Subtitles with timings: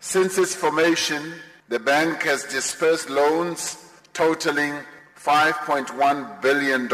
[0.00, 1.32] Since its formation,
[1.70, 3.78] the bank has dispersed loans
[4.12, 4.74] totaling
[5.24, 6.88] $5.1 billion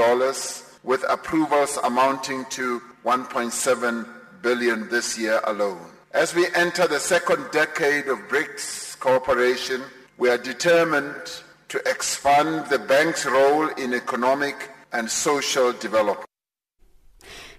[0.83, 4.06] with approvals amounting to 1.7
[4.43, 5.81] billion this year alone.
[6.12, 9.83] As we enter the second decade of BRICS cooperation,
[10.19, 16.27] we are determined to expand the bank's role in economic and social development.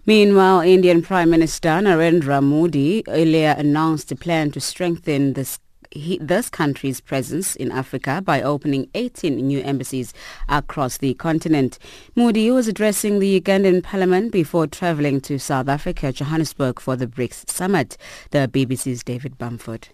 [0.06, 5.57] Meanwhile, Indian Prime Minister Narendra Modi earlier announced a plan to strengthen this
[5.91, 10.13] he, this country's presence in Africa by opening 18 new embassies
[10.47, 11.79] across the continent.
[12.16, 17.50] Modi was addressing the Ugandan parliament before traveling to South Africa, Johannesburg for the BRICS
[17.50, 17.97] summit.
[18.31, 19.89] The BBC's David Bamford.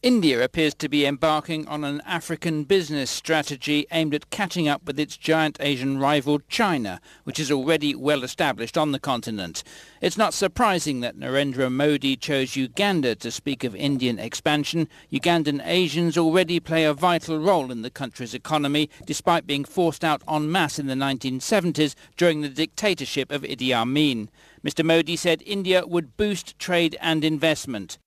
[0.00, 4.96] India appears to be embarking on an African business strategy aimed at catching up with
[4.96, 9.64] its giant Asian rival China, which is already well established on the continent.
[10.00, 14.88] It's not surprising that Narendra Modi chose Uganda to speak of Indian expansion.
[15.12, 20.22] Ugandan Asians already play a vital role in the country's economy, despite being forced out
[20.28, 24.30] en masse in the 1970s during the dictatorship of Idi Amin.
[24.64, 27.98] Mr Modi said India would boost trade and investment.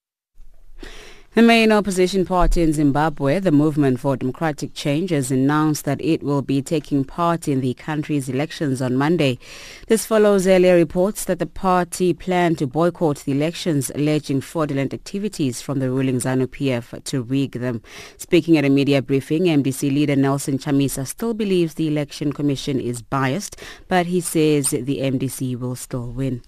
[1.34, 6.22] The main opposition party in Zimbabwe, the Movement for Democratic Change, has announced that it
[6.22, 9.40] will be taking part in the country's elections on Monday.
[9.88, 15.62] This follows earlier reports that the party planned to boycott the elections, alleging fraudulent activities
[15.62, 17.82] from the ruling ZANU-PF to rig them.
[18.18, 23.02] Speaking at a media briefing, MDC leader Nelson Chamisa still believes the Election Commission is
[23.02, 23.56] biased,
[23.88, 26.42] but he says the MDC will still win.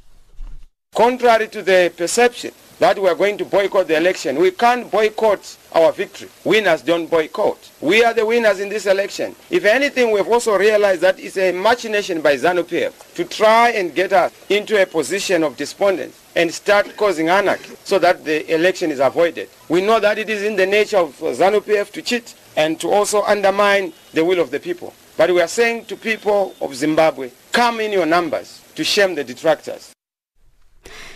[0.96, 5.58] Contrary to the perception that we are going to boycott the election, we can't boycott
[5.74, 6.30] our victory.
[6.44, 7.58] Winners don't boycott.
[7.82, 9.36] We are the winners in this election.
[9.50, 14.14] If anything, we've also realized that it's a machination by ZANU-PF to try and get
[14.14, 19.00] us into a position of despondence and start causing anarchy so that the election is
[19.00, 19.50] avoided.
[19.70, 23.24] We know that it is in the nature of ZANU-PF to cheat and to also
[23.24, 24.94] undermine the will of the people.
[25.18, 29.24] But we are saying to people of Zimbabwe, come in your numbers to shame the
[29.24, 29.93] detractors.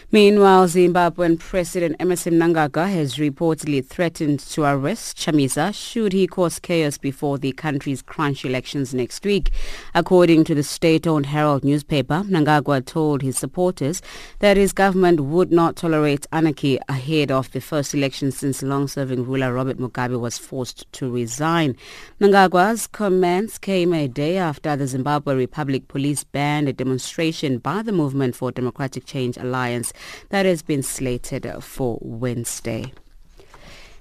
[0.10, 6.98] Meanwhile, Zimbabwean President Emmerson Mnangagwa has reportedly threatened to arrest Chamisa should he cause chaos
[6.98, 9.52] before the country's crunch elections next week.
[9.94, 14.02] According to the state-owned Herald newspaper, Mnangagwa told his supporters
[14.40, 19.54] that his government would not tolerate anarchy ahead of the first election since long-serving ruler
[19.54, 21.76] Robert Mugabe was forced to resign.
[22.22, 27.92] Mnangagwa's comments came a day after the Zimbabwe Republic Police banned a demonstration by the
[27.92, 29.92] Movement for Democratic Change Alliance
[30.30, 32.92] that has been slated for Wednesday.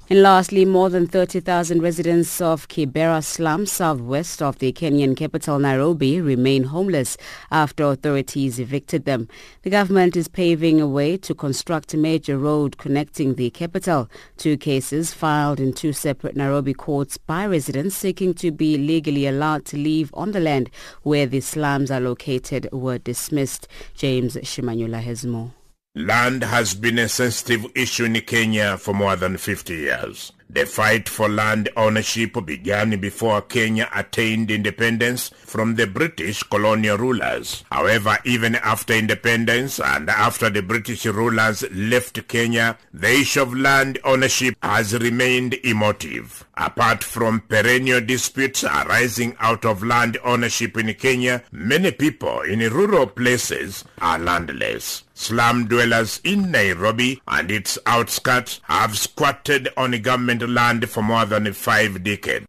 [0.09, 6.21] And lastly, more than 30,000 residents of Kibera slum southwest of the Kenyan capital Nairobi
[6.21, 7.17] remain homeless
[7.51, 9.27] after authorities evicted them.
[9.63, 14.09] The government is paving a way to construct a major road connecting the capital.
[14.37, 19.65] Two cases filed in two separate Nairobi courts by residents seeking to be legally allowed
[19.67, 20.71] to live on the land
[21.03, 23.67] where the slums are located were dismissed.
[23.97, 25.56] James Shimanyula has more.
[25.97, 30.31] Land has been a sensitive issue in Kenya for more than 50 years.
[30.49, 37.65] The fight for land ownership began before Kenya attained independence from the British colonial rulers.
[37.71, 43.99] However, even after independence and after the British rulers left Kenya, the issue of land
[44.05, 46.45] ownership has remained emotive.
[46.57, 53.07] Apart from perennial disputes arising out of land ownership in Kenya, many people in rural
[53.07, 55.03] places are landless.
[55.13, 61.53] Slum dwellers in Nairobi and its outskirts have squatted on government land for more than
[61.53, 62.47] five decades.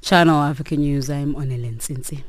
[0.00, 2.22] Channel African News, I'm Onele Nsinsi.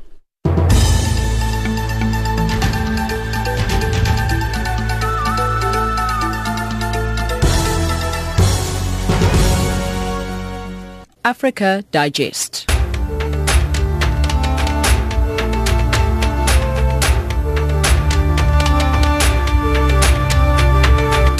[11.24, 12.66] Africa Digest.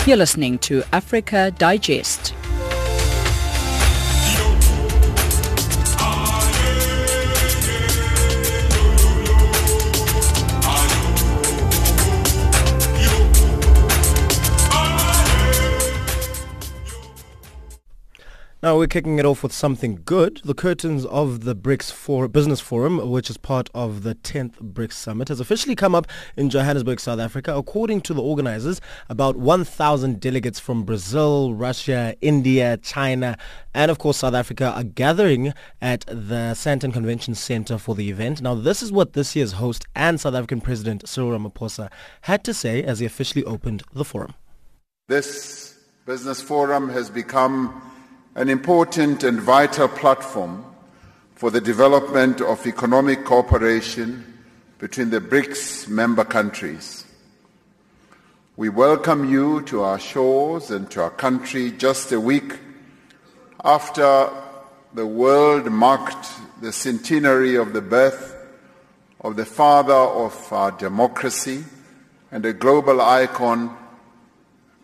[0.07, 2.33] You're listening to Africa Digest.
[18.67, 20.41] Now we're kicking it off with something good.
[20.43, 24.95] The curtains of the BRICS for Business Forum, which is part of the 10th BRICS
[24.95, 27.55] Summit, has officially come up in Johannesburg, South Africa.
[27.55, 33.39] According to the organizers, about 1,000 delegates from Brazil, Russia, India, China,
[33.73, 38.43] and of course South Africa are gathering at the Sandton Convention Center for the event.
[38.43, 41.89] Now this is what this year's host and South African President Cyril Ramaphosa
[42.23, 44.35] had to say as he officially opened the forum.
[45.07, 47.81] This business forum has become
[48.37, 50.63] an important and vital platform
[51.37, 54.43] for the development of economic cooperation
[54.79, 57.07] between the BRICS member countries.
[58.55, 62.59] We welcome you to our shores and to our country just a week
[63.65, 64.29] after
[64.93, 66.29] the world marked
[66.61, 68.37] the centenary of the birth
[69.23, 71.65] of the father of our democracy
[72.31, 73.75] and a global icon,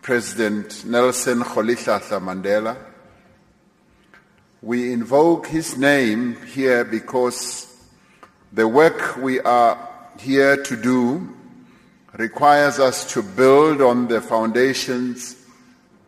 [0.01, 2.92] President Nelson Rolihlahla Mandela.
[4.63, 7.67] We invoke his name here because
[8.53, 11.35] the work we are here to do
[12.13, 15.35] requires us to build on the foundations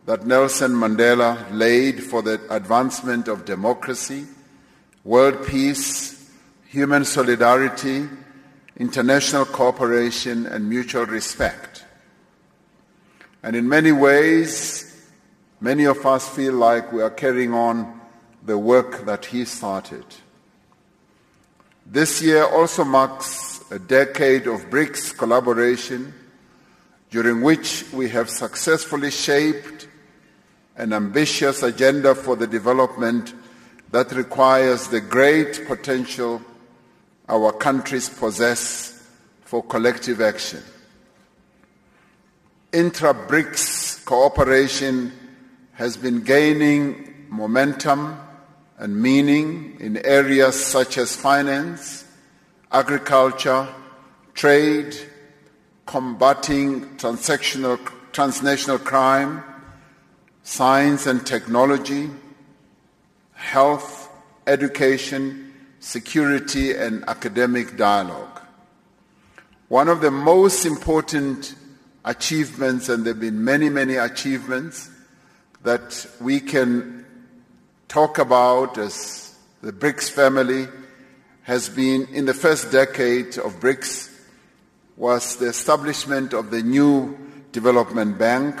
[0.06, 4.24] that Nelson Mandela laid for the advancement of democracy,
[5.04, 6.30] world peace,
[6.66, 8.08] human solidarity,
[8.78, 11.84] international cooperation, and mutual respect.
[13.42, 15.06] And in many ways,
[15.60, 17.95] many of us feel like we are carrying on
[18.46, 20.04] the work that he started.
[21.84, 26.14] This year also marks a decade of BRICS collaboration
[27.10, 29.88] during which we have successfully shaped
[30.76, 33.34] an ambitious agenda for the development
[33.90, 36.40] that requires the great potential
[37.28, 39.08] our countries possess
[39.42, 40.62] for collective action.
[42.72, 45.12] Intra-BRICS cooperation
[45.72, 48.18] has been gaining momentum
[48.78, 52.04] and meaning in areas such as finance,
[52.70, 53.68] agriculture,
[54.34, 54.94] trade,
[55.86, 59.42] combating transnational crime,
[60.42, 62.10] science and technology,
[63.32, 64.10] health,
[64.46, 68.40] education, security, and academic dialogue.
[69.68, 71.54] One of the most important
[72.04, 74.90] achievements, and there have been many, many achievements,
[75.62, 77.05] that we can
[77.88, 80.66] talk about as the BRICS family
[81.42, 84.12] has been in the first decade of BRICS
[84.96, 87.16] was the establishment of the new
[87.52, 88.60] development bank,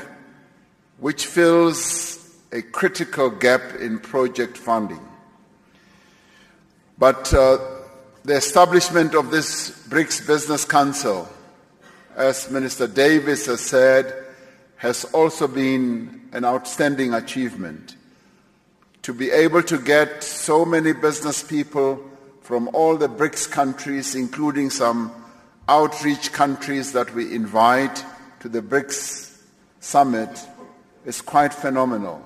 [0.98, 5.00] which fills a critical gap in project funding.
[6.98, 7.58] But uh,
[8.24, 11.28] the establishment of this BRICS Business Council,
[12.14, 14.14] as Minister Davis has said,
[14.76, 17.95] has also been an outstanding achievement
[19.06, 22.04] to be able to get so many business people
[22.40, 25.12] from all the BRICS countries, including some
[25.68, 28.04] outreach countries that we invite
[28.40, 29.40] to the BRICS
[29.78, 30.44] summit,
[31.04, 32.20] is quite phenomenal.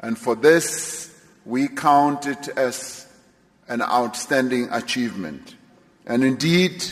[0.00, 3.06] And for this, we count it as
[3.66, 5.54] an outstanding achievement.
[6.04, 6.84] And indeed,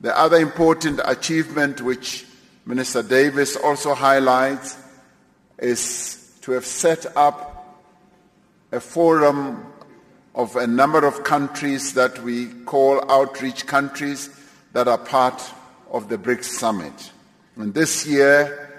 [0.00, 2.26] the other important achievement which
[2.66, 4.76] Minister Davis also highlights
[5.56, 7.47] is to have set up
[8.70, 9.64] a forum
[10.34, 14.30] of a number of countries that we call outreach countries
[14.72, 15.42] that are part
[15.90, 17.12] of the BRICS summit.
[17.56, 18.70] And this year,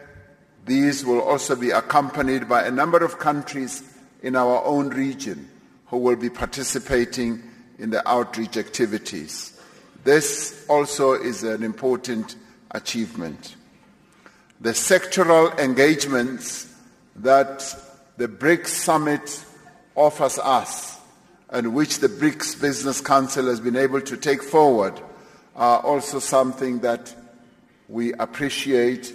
[0.66, 3.84] these will also be accompanied by a number of countries
[4.22, 5.50] in our own region
[5.88, 7.42] who will be participating
[7.80, 9.60] in the outreach activities.
[10.04, 12.36] This also is an important
[12.72, 13.56] achievement.
[14.62, 16.72] The sectoral engagements
[17.16, 17.76] that
[18.18, 19.46] the BRICS summit
[20.00, 20.98] offers us
[21.50, 25.00] and which the BRICS Business Council has been able to take forward
[25.56, 27.14] are also something that
[27.90, 29.14] we appreciate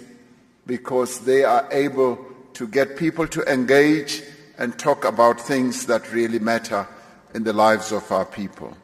[0.67, 2.23] because they are able
[2.53, 4.21] to get people to engage
[4.57, 6.87] and talk about things that really matter
[7.33, 8.75] in the lives of our people.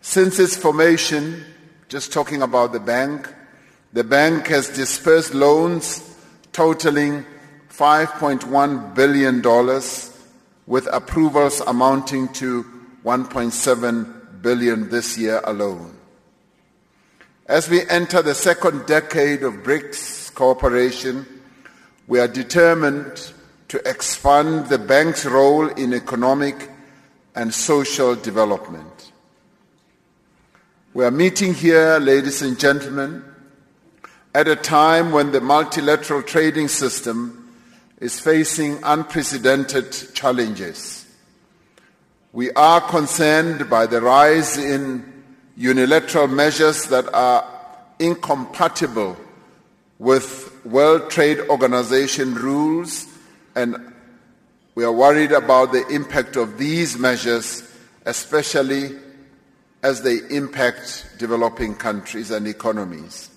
[0.00, 1.44] Since its formation,
[1.88, 3.32] just talking about the bank,
[3.92, 6.16] the bank has dispersed loans
[6.52, 7.24] totaling
[7.70, 9.42] $5.1 billion
[10.66, 12.64] with approvals amounting to
[13.04, 15.96] 1.7 billion this year alone.
[17.46, 21.26] As we enter the second decade of BRICS cooperation,
[22.06, 23.32] we are determined
[23.68, 26.70] to expand the bank's role in economic
[27.34, 29.12] and social development.
[30.94, 33.24] We are meeting here, ladies and gentlemen,
[34.34, 37.43] at a time when the multilateral trading system
[38.04, 41.06] is facing unprecedented challenges.
[42.34, 45.24] We are concerned by the rise in
[45.56, 47.42] unilateral measures that are
[47.98, 49.16] incompatible
[49.98, 53.06] with World Trade Organization rules
[53.54, 53.74] and
[54.74, 57.62] we are worried about the impact of these measures,
[58.04, 58.98] especially
[59.82, 63.30] as they impact developing countries and economies.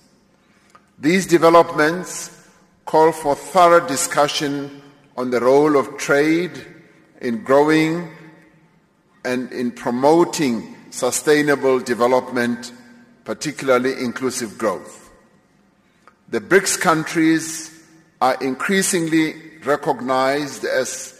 [0.99, 2.36] These developments
[2.87, 4.81] call for thorough discussion
[5.17, 6.65] on the role of trade
[7.19, 8.09] in growing
[9.25, 12.71] and in promoting sustainable development,
[13.25, 15.11] particularly inclusive growth.
[16.29, 17.83] The BRICS countries
[18.21, 21.13] are increasingly recognized as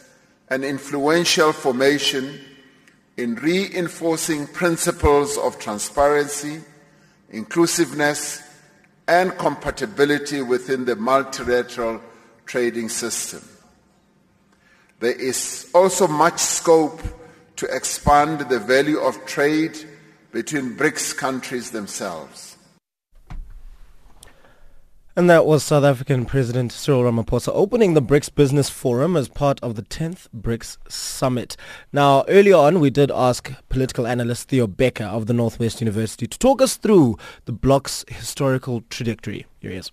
[0.49, 2.39] an influential formation
[3.17, 6.61] in reinforcing principles of transparency,
[7.29, 8.41] inclusiveness,
[9.07, 12.01] and compatibility within the multilateral
[12.45, 13.41] trading system.
[14.99, 17.01] There is also much scope
[17.57, 19.77] to expand the value of trade
[20.31, 22.56] between BRICS countries themselves.
[25.17, 29.59] And that was South African President Cyril Ramaphosa opening the BRICS Business Forum as part
[29.63, 31.57] of the 10th BRICS Summit.
[31.91, 36.37] Now, earlier on, we did ask political analyst Theo Becker of the Northwest University to
[36.37, 39.47] talk us through the bloc's historical trajectory.
[39.59, 39.91] Here he is.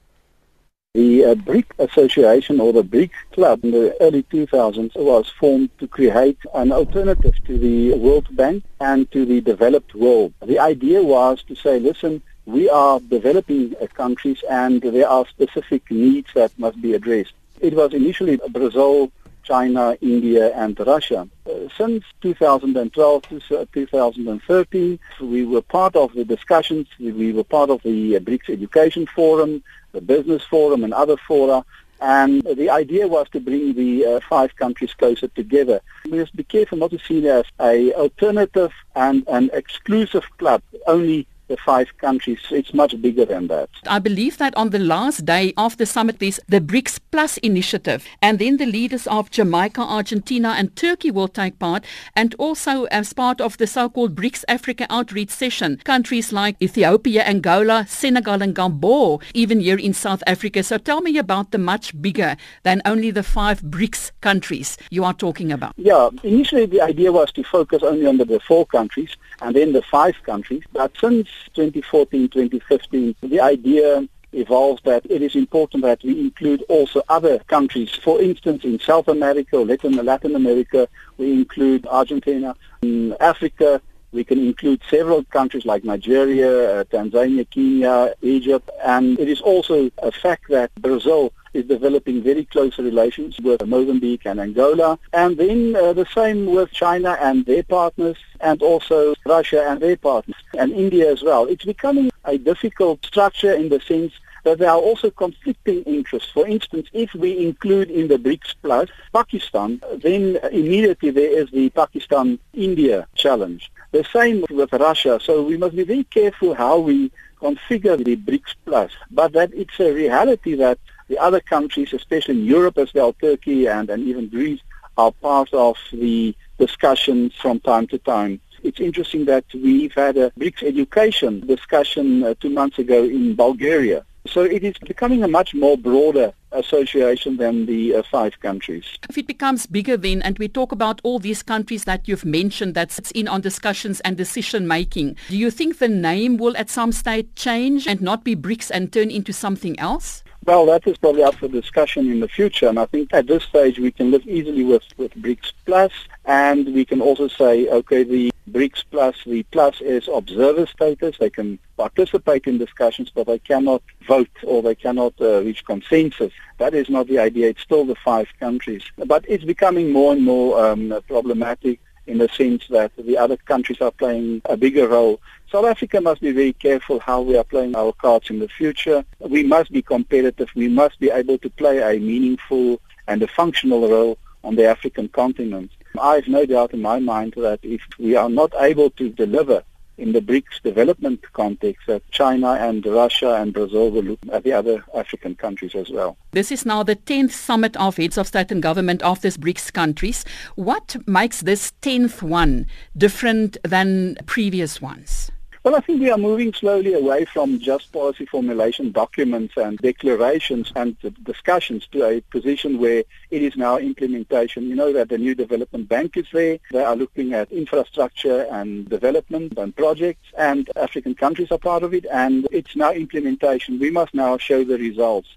[0.93, 5.89] The uh, BRIC Association or the BRIC Club in the early 2000s was formed to
[5.89, 10.35] create an alternative to the World Bank and to the developed world.
[10.45, 15.91] The idea was to say, listen, we are developing uh, countries and there are specific
[15.91, 17.33] needs that must be addressed.
[17.61, 19.11] It was initially Brazil,
[19.43, 21.29] China, India and Russia.
[21.47, 27.83] Uh, since 2012 to 2013, we were part of the discussions, we were part of
[27.83, 31.65] the uh, BRICS Education Forum, the Business Forum and other fora,
[32.01, 35.81] and the idea was to bring the uh, five countries closer together.
[36.05, 40.63] We must be careful not to see it as a alternative and an exclusive club,
[40.87, 42.41] only the five countries.
[42.51, 43.71] It's much bigger than that.
[43.87, 48.05] I believe that on the last day of the summit, there's the BRICS Plus initiative,
[48.21, 51.85] and then the leaders of Jamaica, Argentina, and Turkey will take part,
[52.17, 57.87] and also as part of the so-called BRICS Africa outreach session, countries like Ethiopia, Angola,
[57.89, 60.63] Senegal, and Gabon, even here in South Africa.
[60.65, 65.15] So tell me about the much bigger than only the five BRICS countries you are
[65.15, 65.75] talking about.
[65.77, 69.11] Yeah, initially the idea was to focus only on the four countries
[69.45, 75.37] and then the five countries, but since 2014, 2015, the idea evolved that it is
[75.37, 77.95] important that we include also other countries.
[77.95, 82.57] For instance, in South America or Latin, America, we include Argentina.
[82.83, 83.83] In Africa,
[84.15, 89.91] we can include several countries like Nigeria, uh, Tanzania, Kenya, Egypt, and it is also
[89.99, 94.99] a fact that Brazil is developing very close relations with Mozambique and Angola.
[95.13, 99.97] And then uh, the same with China and their partners and also Russia and their
[99.97, 101.47] partners and India as well.
[101.47, 104.13] It's becoming a difficult structure in the sense
[104.45, 106.31] that there are also conflicting interests.
[106.31, 111.71] For instance, if we include in the BRICS Plus Pakistan, then immediately there is the
[111.71, 113.71] Pakistan-India challenge.
[113.95, 115.21] The same with Russia.
[115.23, 119.79] So we must be very careful how we configure the BRICS Plus, but that it's
[119.79, 124.27] a reality that the other countries, especially in Europe as well, Turkey and, and even
[124.29, 124.59] Greece,
[124.99, 128.41] are part of the discussions from time to time.
[128.65, 134.05] It's interesting that we've had a BRICS education discussion uh, two months ago in Bulgaria.
[134.27, 138.85] So it is becoming a much more broader association than the uh, five countries.
[139.09, 142.75] If it becomes bigger then, and we talk about all these countries that you've mentioned
[142.75, 146.91] that's in on discussions and decision making, do you think the name will at some
[146.93, 150.24] stage change and not be BRICS and turn into something else?
[150.47, 153.45] Well, that is probably up for discussion in the future, and I think at this
[153.45, 155.93] stage we can live easily with, with BRICS Plus,
[156.27, 161.17] and we can also say, okay, the BRICS Plus, the Plus is observer status.
[161.19, 166.33] They can participate in discussions, but they cannot vote or they cannot uh, reach consensus.
[166.59, 167.49] That is not the idea.
[167.49, 172.29] It's still the five countries, but it's becoming more and more um, problematic in the
[172.29, 175.21] sense that the other countries are playing a bigger role.
[175.55, 179.05] South Africa must be very careful how we are playing our cards in the future.
[179.21, 180.49] We must be competitive.
[180.57, 185.07] We must be able to play a meaningful and a functional role on the African
[185.11, 185.71] continent.
[185.97, 189.63] I have no doubt in my mind that if we are not able to deliver
[189.97, 194.53] in the BRICS development context that China and Russia and Brazil will look at the
[194.53, 196.17] other African countries as well.
[196.33, 199.73] This is now the 10th summit of heads of state and government of these BRICS
[199.73, 200.25] countries.
[200.57, 205.31] What makes this 10th one different than previous ones?
[205.65, 210.71] Well, I think we are moving slowly away from just policy formulation documents and declarations
[210.77, 214.69] and discussions to a position where it is now implementation.
[214.69, 216.59] You know that the new development bank is there.
[216.71, 221.95] They are looking at infrastructure and development and projects and African countries are part of
[221.95, 223.79] it and it's now implementation.
[223.79, 225.29] We must now show the results.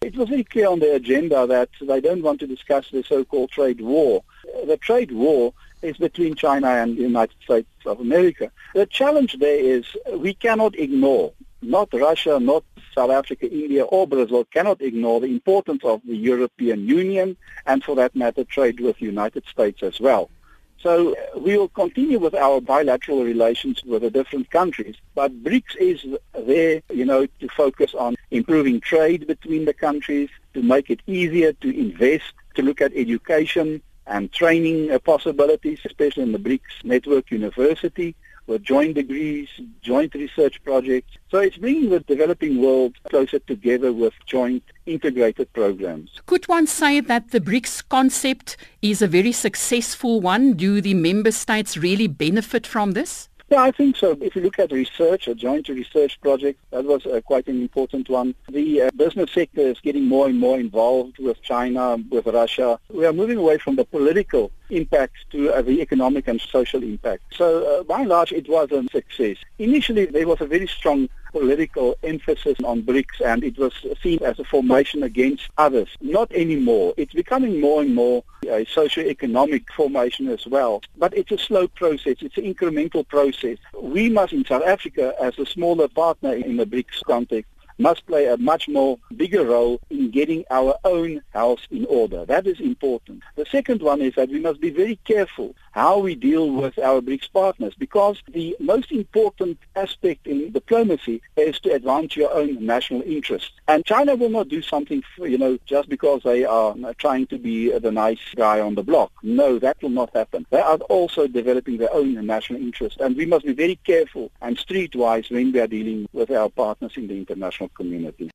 [0.00, 3.52] It was very clear on the agenda that they don't want to discuss the so-called
[3.52, 4.24] trade war.
[4.66, 5.54] The trade war
[5.86, 8.50] is between China and the United States of America.
[8.74, 12.64] The challenge there is we cannot ignore, not Russia, not
[12.94, 17.94] South Africa, India or Brazil cannot ignore the importance of the European Union and for
[17.96, 20.30] that matter trade with the United States as well.
[20.78, 25.76] So uh, we will continue with our bilateral relations with the different countries, but BRICS
[25.78, 26.06] is
[26.46, 31.52] there, you know, to focus on improving trade between the countries, to make it easier
[31.54, 37.30] to invest, to look at education, and training uh, possibilities, especially in the BRICS Network
[37.30, 38.14] University
[38.46, 39.48] with joint degrees,
[39.82, 41.12] joint research projects.
[41.30, 46.10] So it's bringing the developing world closer together with joint integrated programs.
[46.26, 50.52] Could one say that the BRICS concept is a very successful one?
[50.52, 53.28] Do the member states really benefit from this?
[53.48, 54.18] Yeah, I think so.
[54.20, 58.08] If you look at research, a joint research project, that was uh, quite an important
[58.08, 58.34] one.
[58.50, 62.80] The uh, business sector is getting more and more involved with China, with Russia.
[62.90, 67.22] We are moving away from the political impact to uh, the economic and social impact.
[67.36, 69.36] So uh, by and large, it was a success.
[69.60, 74.38] Initially, there was a very strong political emphasis on BRICS and it was seen as
[74.38, 75.88] a formation against others.
[76.00, 76.94] Not anymore.
[76.96, 80.80] It's becoming more and more a socio-economic formation as well.
[80.96, 82.16] But it's a slow process.
[82.20, 83.58] It's an incremental process.
[83.78, 88.26] We must in South Africa, as a smaller partner in the BRICS context, must play
[88.26, 92.24] a much more bigger role in getting our own house in order.
[92.24, 93.22] That is important.
[93.36, 97.02] The second one is that we must be very careful how we deal with our
[97.02, 103.02] BRICS partners because the most important aspect in diplomacy is to advance your own national
[103.02, 103.52] interest.
[103.68, 107.38] And China will not do something, for, you know, just because they are trying to
[107.38, 109.12] be the nice guy on the block.
[109.22, 110.46] No, that will not happen.
[110.48, 112.98] They are also developing their own national interest.
[112.98, 116.92] And we must be very careful and streetwise when we are dealing with our partners
[116.96, 118.30] in the international community.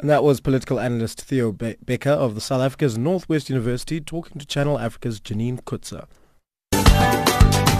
[0.00, 4.40] And that was political analyst Theo Be- Becker of the South Africa's Northwest University talking
[4.40, 6.06] to Channel Africa's Janine Kutzer.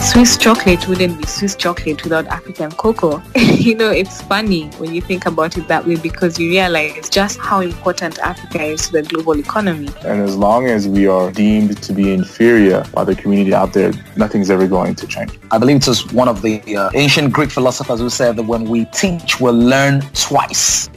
[0.00, 3.22] Swiss chocolate wouldn't be Swiss chocolate without African cocoa.
[3.36, 7.38] you know, it's funny when you think about it that way because you realize just
[7.38, 9.88] how important Africa is to the global economy.
[10.02, 13.92] And as long as we are deemed to be inferior by the community out there,
[14.16, 15.38] nothing's ever going to change.
[15.50, 18.64] I believe it was one of the uh, ancient Greek philosophers who said that when
[18.64, 20.88] we teach, we'll learn twice.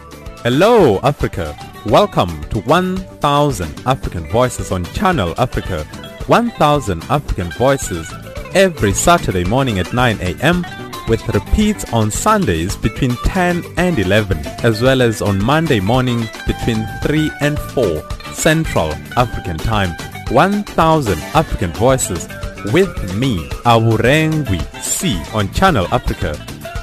[0.43, 1.55] Hello, Africa.
[1.85, 5.85] Welcome to 1000 African Voices on Channel Africa
[6.27, 8.09] 1000 African Voices
[8.55, 10.65] every Saturday morning at 9 a.m.
[11.07, 16.85] with repeats on Sundays between 10 and 11 as well as on Monday morning between
[17.01, 18.01] 3 and 4
[18.33, 19.91] Central African Time.
[20.29, 22.27] 1000 African Voices
[22.71, 26.33] with me, Aburengwi C on Channel Africa,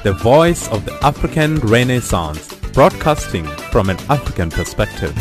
[0.03, 5.15] the voice of the African Renaissance broadcasting from an African perspective.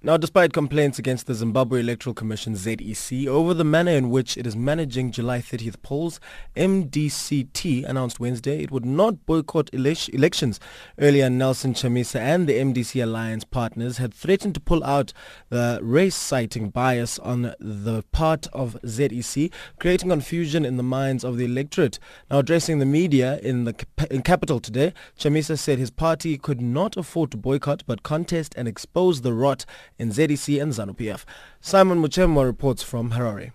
[0.00, 4.46] Now, despite complaints against the Zimbabwe Electoral Commission ZEC over the manner in which it
[4.46, 6.20] is managing July 30th polls,
[6.54, 10.60] MDCT announced Wednesday it would not boycott ele- elections.
[11.00, 15.12] Earlier, Nelson Chamisa and the MDC Alliance partners had threatened to pull out
[15.48, 21.44] the race-citing bias on the part of ZEC, creating confusion in the minds of the
[21.44, 21.98] electorate.
[22.30, 26.60] Now, addressing the media in the cap- in capital today, Chamisa said his party could
[26.60, 29.66] not afford to boycott but contest and expose the rot
[29.98, 31.24] in ZEC and ZANU-PF.
[31.60, 33.52] Simon Muchemwa reports from Harare.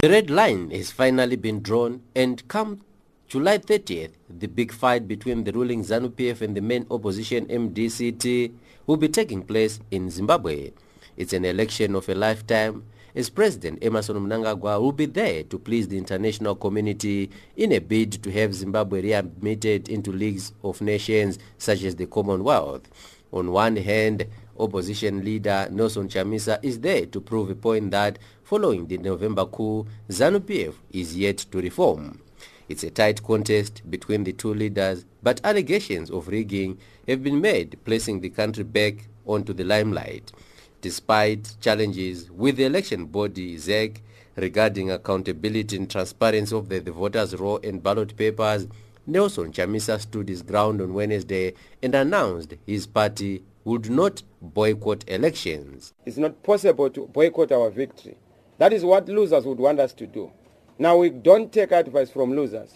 [0.00, 2.80] The red line has finally been drawn and come
[3.28, 8.52] July 30th, the big fight between the ruling ZANU-PF and the main opposition MDCT
[8.86, 10.72] will be taking place in Zimbabwe.
[11.16, 15.88] It's an election of a lifetime as President Emmerson Mnangagwa will be there to please
[15.88, 21.82] the international community in a bid to have Zimbabwe readmitted into leagues of nations such
[21.84, 22.88] as the Commonwealth.
[23.32, 24.26] On one hand,
[24.62, 29.86] opposition leader Nelson Chamisa is there to prove a point that following the November coup,
[30.08, 32.20] ZANU-PF is yet to reform.
[32.68, 37.76] It's a tight contest between the two leaders, but allegations of rigging have been made,
[37.84, 40.32] placing the country back onto the limelight.
[40.80, 44.00] Despite challenges with the election body ZEC
[44.36, 48.66] regarding accountability and transparency of the, the voters' roll and ballot papers,
[49.06, 55.94] Nelson Chamisa stood his ground on Wednesday and announced his party would not boycott elections.
[56.04, 58.16] It's not possible to boycott our victory.
[58.58, 60.30] That is what losers would want us to do.
[60.78, 62.74] Now we don't take advice from losers.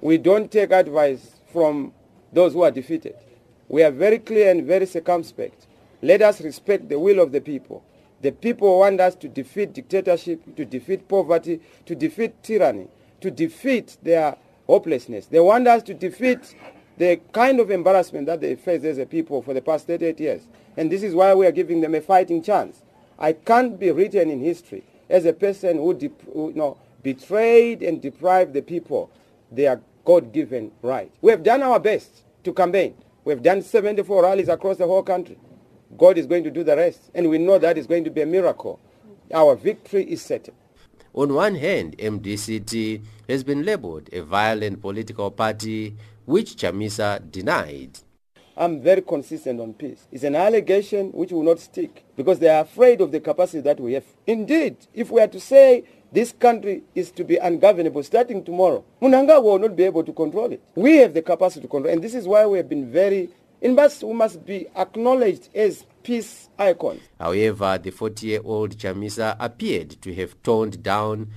[0.00, 1.92] We don't take advice from
[2.32, 3.16] those who are defeated.
[3.68, 5.66] We are very clear and very circumspect.
[6.02, 7.82] Let us respect the will of the people.
[8.22, 12.88] The people want us to defeat dictatorship, to defeat poverty, to defeat tyranny,
[13.20, 15.26] to defeat their hopelessness.
[15.26, 16.54] They want us to defeat
[17.00, 20.42] the kind of embarrassment that they face as a people for the past 38 years.
[20.76, 22.82] And this is why we are giving them a fighting chance.
[23.18, 25.94] I can't be written in history as a person who,
[26.34, 29.10] who you know, betrayed and deprived the people
[29.50, 31.10] their God-given right.
[31.22, 32.94] We have done our best to campaign.
[33.24, 35.38] We have done 74 rallies across the whole country.
[35.96, 37.10] God is going to do the rest.
[37.14, 38.78] And we know that is going to be a miracle.
[39.32, 40.52] Our victory is certain.
[41.14, 45.96] On one hand, MDCT has been labeled a violent political party,
[46.30, 47.98] which Chamisa denied.
[48.56, 50.06] I'm very consistent on peace.
[50.12, 53.80] It's an allegation which will not stick because they are afraid of the capacity that
[53.80, 54.04] we have.
[54.28, 59.42] Indeed, if we are to say this country is to be ungovernable starting tomorrow, Mnangagwa
[59.42, 60.62] will not be able to control it.
[60.76, 63.74] We have the capacity to control and this is why we have been very, in
[63.74, 67.00] must, we must be acknowledged as peace icons.
[67.18, 71.32] However, the 40-year-old Chamisa appeared to have toned down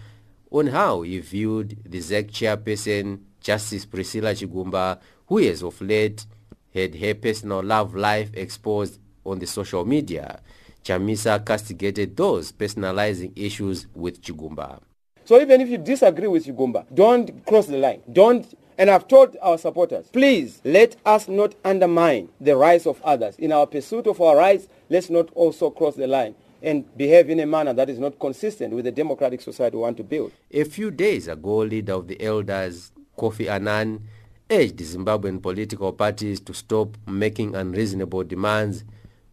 [0.51, 6.25] on how he viewed the ZEC chairperson, Justice Priscilla Chigumba, who has of late
[6.73, 10.39] had her personal love life exposed on the social media.
[10.83, 14.79] Chamisa castigated those personalizing issues with Chigumba.
[15.25, 18.01] So even if you disagree with Chigumba, don't cross the line.
[18.11, 23.35] Don't and I've told our supporters, please let us not undermine the rights of others.
[23.37, 27.39] In our pursuit of our rights, let's not also cross the line and behave in
[27.41, 30.31] a manner that is not consistent with the democratic society we want to build.
[30.49, 34.01] A few days ago, leader of the elders, Kofi Annan,
[34.49, 38.83] urged Zimbabwean political parties to stop making unreasonable demands,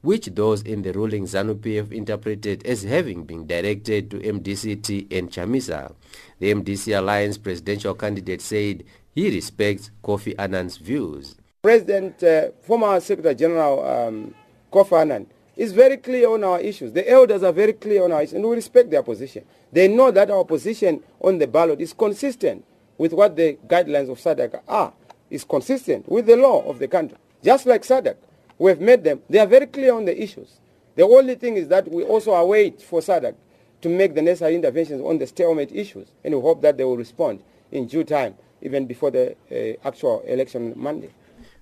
[0.02, 5.92] which those in the ruling ZANU-PF interpreted as having been directed to MDCT and Chamisa.
[6.38, 11.36] The MDC Alliance presidential candidate said he respects Kofi Annan's views.
[11.62, 14.34] President, uh, former Secretary General um,
[14.72, 16.92] Kofi Annan, is very clear on our issues.
[16.92, 19.44] The elders are very clear on our issues, and we respect their position.
[19.70, 22.64] They know that our position on the ballot is consistent
[23.00, 24.92] with what the guidelines of SADC are,
[25.30, 27.16] is consistent with the law of the country.
[27.42, 28.14] Just like SADC,
[28.58, 29.22] we have made them.
[29.30, 30.60] They are very clear on the issues.
[30.96, 33.34] The only thing is that we also await for SADC
[33.80, 36.98] to make the necessary interventions on the stalemate issues, and we hope that they will
[36.98, 41.08] respond in due time, even before the uh, actual election Monday.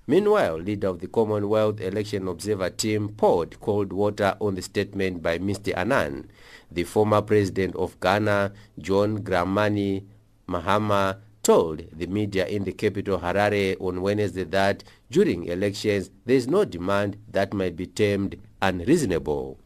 [0.07, 5.39] Meanwhile, leader of the Commonwealth Election Observer team poured cold water on the statement by
[5.39, 5.71] Mr.
[5.77, 6.29] Annan.
[6.69, 10.03] The former president of Ghana, John Dramani
[10.49, 11.17] Mahama,
[11.49, 16.63] told the media in the capital Harare on Wednesday that during elections there is no
[16.63, 19.57] demand that might be termed unreasonable.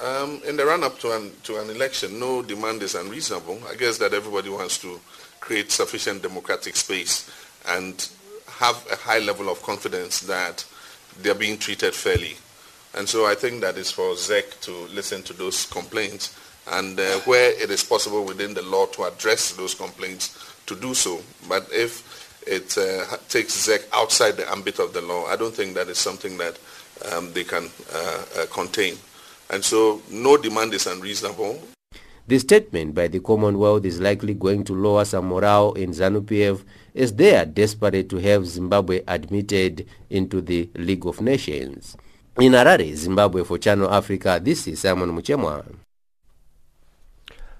[0.00, 3.58] Um, in the run-up to an, to an election, no demand is unreasonable.
[3.68, 5.00] I guess that everybody wants to
[5.40, 7.28] create sufficient democratic space
[7.66, 8.08] and
[8.46, 10.64] have a high level of confidence that
[11.22, 12.36] they're being treated fairly.
[12.94, 16.38] And so I think that is for ZEC to listen to those complaints
[16.72, 20.94] and uh, where it is possible within the law to address those complaints, to do
[20.94, 21.20] so.
[21.48, 25.74] But if it uh, takes ZEC outside the ambit of the law, I don't think
[25.74, 26.58] that is something that
[27.12, 28.96] um, they can uh, uh, contain.
[29.50, 31.60] And so no demand is unreasonable.
[32.28, 36.64] The statement by the Commonwealth is likely going to lower some morale in ZANU-PF
[36.96, 41.96] as they are desperate to have Zimbabwe admitted into the League of Nations.
[42.40, 45.64] In Harare, Zimbabwe for Channel Africa, this is Simon Muchemwa.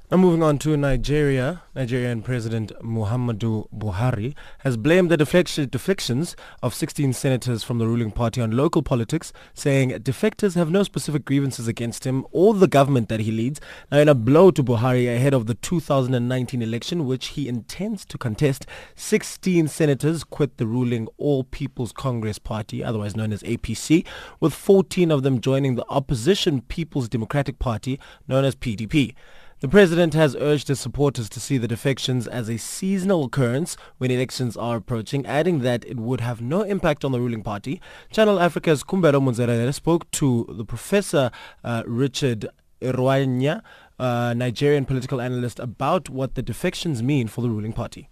[0.08, 7.12] Now moving on to Nigeria, Nigerian President Muhammadu Buhari has blamed the deflections of 16
[7.12, 12.06] senators from the ruling party on local politics, saying defectors have no specific grievances against
[12.06, 13.60] him or the government that he leads.
[13.90, 18.16] Now in a blow to Buhari ahead of the 2019 election, which he intends to
[18.16, 18.64] contest,
[18.94, 24.06] 16 senators quit the ruling All People's Congress Party, otherwise known as APC,
[24.38, 29.12] with 14 of them joining the opposition People's Democratic Party, known as PDP.
[29.60, 34.10] The president has urged his supporters to see the defections as a seasonal occurrence when
[34.10, 37.80] elections are approaching, adding that it would have no impact on the ruling party.
[38.10, 41.30] Channel Africa's Kumbero Munzerere spoke to the professor
[41.64, 42.46] uh, Richard
[42.82, 43.62] Irwanya,
[43.98, 48.10] uh, Nigerian political analyst, about what the defections mean for the ruling party.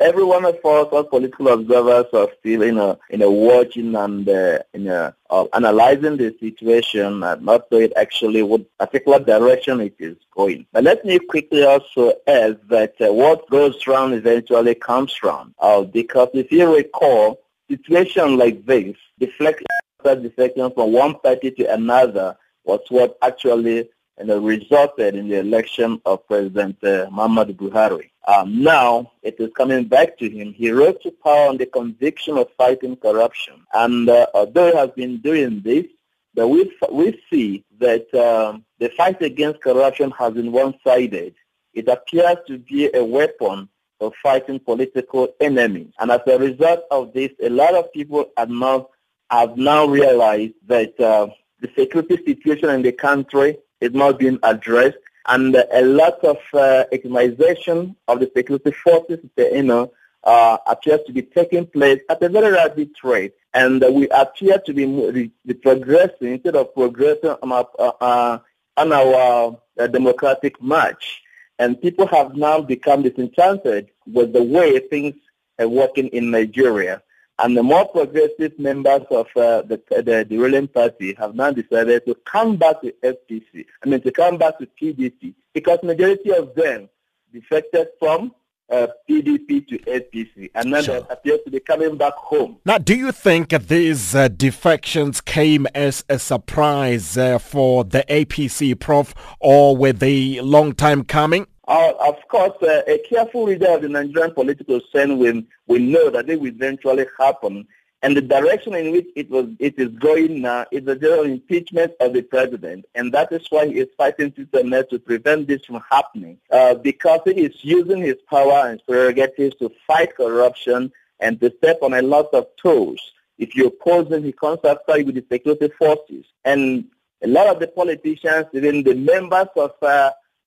[0.00, 4.28] Every one of us, as political observers, are still in a in a watching and
[4.28, 9.94] uh, in a, uh, analyzing the situation and not knowing actually what particular direction it
[9.98, 10.66] is going.
[10.72, 15.54] But let me quickly also add that uh, what goes round eventually comes round.
[15.58, 19.66] Uh, because if you recall, situation like this, deflection,
[20.04, 23.88] deflection from one party to another was what actually
[24.20, 28.10] you it resulted in the election of President uh, Muhammadu Buhari.
[28.26, 30.52] Um, now it is coming back to him.
[30.52, 33.54] He rose to power on the conviction of fighting corruption.
[33.72, 35.86] And uh, although he has been doing this,
[36.34, 41.34] but we, we see that um, the fight against corruption has been one-sided.
[41.74, 45.92] It appears to be a weapon for fighting political enemies.
[45.98, 48.90] And as a result of this, a lot of people have now,
[49.30, 51.28] have now realized that uh,
[51.60, 56.84] the security situation in the country is not being addressed and a lot of uh,
[56.92, 59.92] economization of the security forces, you know,
[60.24, 63.34] uh, appears to be taking place at a very rapid rate.
[63.52, 68.38] And uh, we appear to be, be progressing instead of progressing on our, uh, uh,
[68.78, 71.22] on our uh, democratic march.
[71.58, 75.14] And people have now become disenchanted with the way things
[75.58, 77.02] are working in Nigeria.
[77.40, 82.04] And the more progressive members of uh, the, the, the ruling party have now decided
[82.06, 86.54] to come back to FPC, I mean to come back to PDP, because majority of
[86.54, 86.88] them
[87.32, 88.32] defected from
[88.70, 91.00] uh, PDP to APC, and now sure.
[91.00, 92.58] they appear to be coming back home.
[92.64, 98.78] Now, do you think these uh, defections came as a surprise uh, for the APC,
[98.78, 101.46] Prof, or were they long time coming?
[101.68, 106.08] Uh, of course, uh, a careful reader of the Nigerian political scene will, will know
[106.08, 107.68] that it will eventually happen.
[108.00, 111.92] And the direction in which it was it is going now is the general impeachment
[112.00, 115.82] of the president, and that is why he is fighting to to prevent this from
[115.90, 121.52] happening, uh, because he is using his power and prerogatives to fight corruption and to
[121.58, 123.00] step on a lot of toes.
[123.36, 126.84] If you oppose him, he comes after you with the security forces, and
[127.20, 129.72] a lot of the politicians, even the members of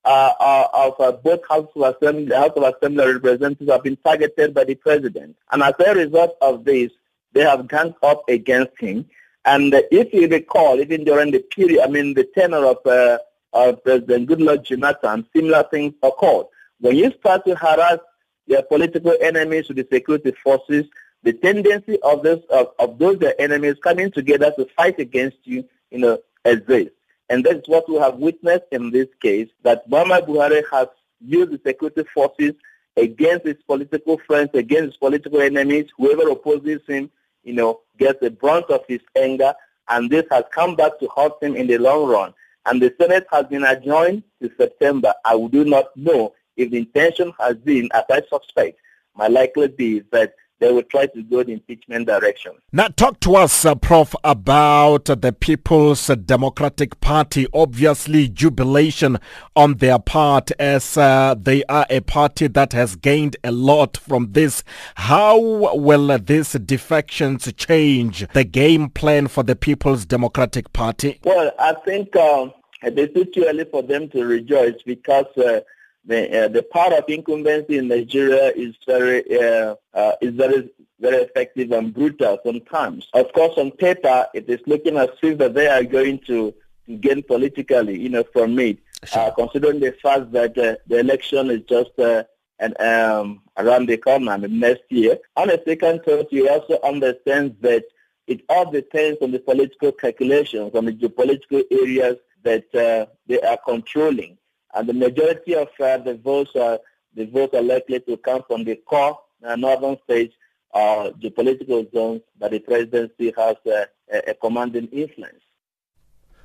[0.04, 4.54] uh, uh, of uh, both House of Assembly, House of Assembly representatives have been targeted
[4.54, 5.36] by the president.
[5.52, 6.92] And as a result of this,
[7.34, 9.06] they have ganged up against him.
[9.46, 13.20] And if you recall, even during the period, I mean, the tenure of uh,
[13.54, 16.46] uh, President Goodluck Jonathan, similar things occurred.
[16.80, 18.00] When you start to harass
[18.48, 20.86] your political enemies with the security forces,
[21.24, 26.00] the tendency of, this, of, of those enemies coming together to fight against you, you
[26.00, 26.96] know, exists.
[27.32, 30.88] And that's what we have witnessed in this case, that Muhammad Buhari has
[31.22, 32.52] used the security forces
[32.98, 35.88] against his political friends, against his political enemies.
[35.98, 37.10] Whoever opposes him,
[37.46, 39.54] you know, gets the brunt of his anger,
[39.88, 42.34] and this has come back to haunt him in the long run.
[42.66, 45.14] And the Senate has been adjourned to September.
[45.24, 48.78] I do not know if the intention has been, as I suspect,
[49.16, 52.54] my likely be that they will try to go the impeachment direction.
[52.72, 57.48] Now, talk to us, uh, Prof, about the People's Democratic Party.
[57.52, 59.18] Obviously, jubilation
[59.56, 64.34] on their part as uh, they are a party that has gained a lot from
[64.34, 64.64] this.
[64.96, 65.40] How
[65.74, 71.20] will these defections change the game plan for the People's Democratic Party?
[71.24, 72.50] Well, I think uh,
[72.84, 75.62] it is too early for them to rejoice because uh,
[76.06, 81.18] the, uh, the power of incumbency in Nigeria is very uh, uh, is very very
[81.18, 83.08] effective and brutal sometimes.
[83.14, 86.54] Of course, on paper, it is looking as if that they are going to,
[87.00, 88.78] gain politically, you know, from it.
[89.06, 89.22] Sure.
[89.22, 92.24] Uh, considering the fact that uh, the election is just uh,
[92.62, 95.18] and um, around the corner next year.
[95.36, 97.84] On the second thought, you also understand that
[98.28, 103.58] it all depends on the political calculations, on the geopolitical areas that uh, they are
[103.66, 104.38] controlling.
[104.74, 106.80] And the majority of uh, the votes are
[107.14, 110.34] the votes are likely to come from the core uh, northern states
[110.74, 115.42] or the political zones that the presidency has uh, a, a commanding influence.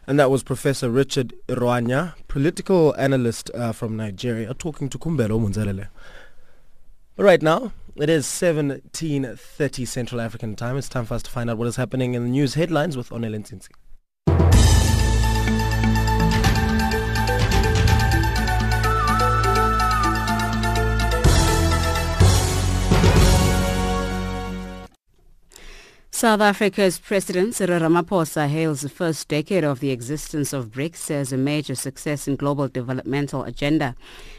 [0.08, 5.88] And that was Professor Richard Irwanya, political analyst uh, from Nigeria, talking to Kumbelo Munzelele.
[7.16, 10.76] Right now, it is 17.30 Central African time.
[10.76, 13.10] It's time for us to find out what is happening in the news headlines with
[13.10, 13.68] Onel Nsinsi.
[26.16, 31.30] South Africa's President Cyril Ramaphosa hails the first decade of the existence of BRICS as
[31.30, 33.94] a major success in global developmental agenda.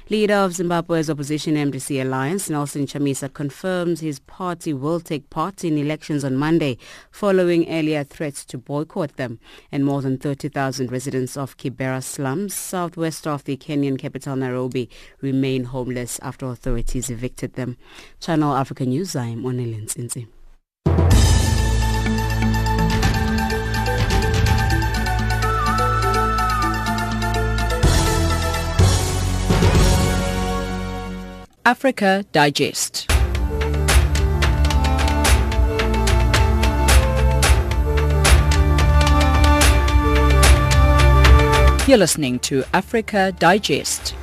[0.09, 5.77] Leader of Zimbabwe's opposition MDC alliance, Nelson Chamisa, confirms his party will take part in
[5.77, 6.79] elections on Monday,
[7.11, 9.37] following earlier threats to boycott them.
[9.71, 14.89] And more than 30,000 residents of Kibera slums, southwest of the Kenyan capital Nairobi,
[15.21, 17.77] remain homeless after authorities evicted them.
[18.19, 20.27] Channel Africa News, I'm Onele Nsinsi.
[31.67, 33.07] Africa Digest.
[41.89, 44.15] You're listening to Africa Digest.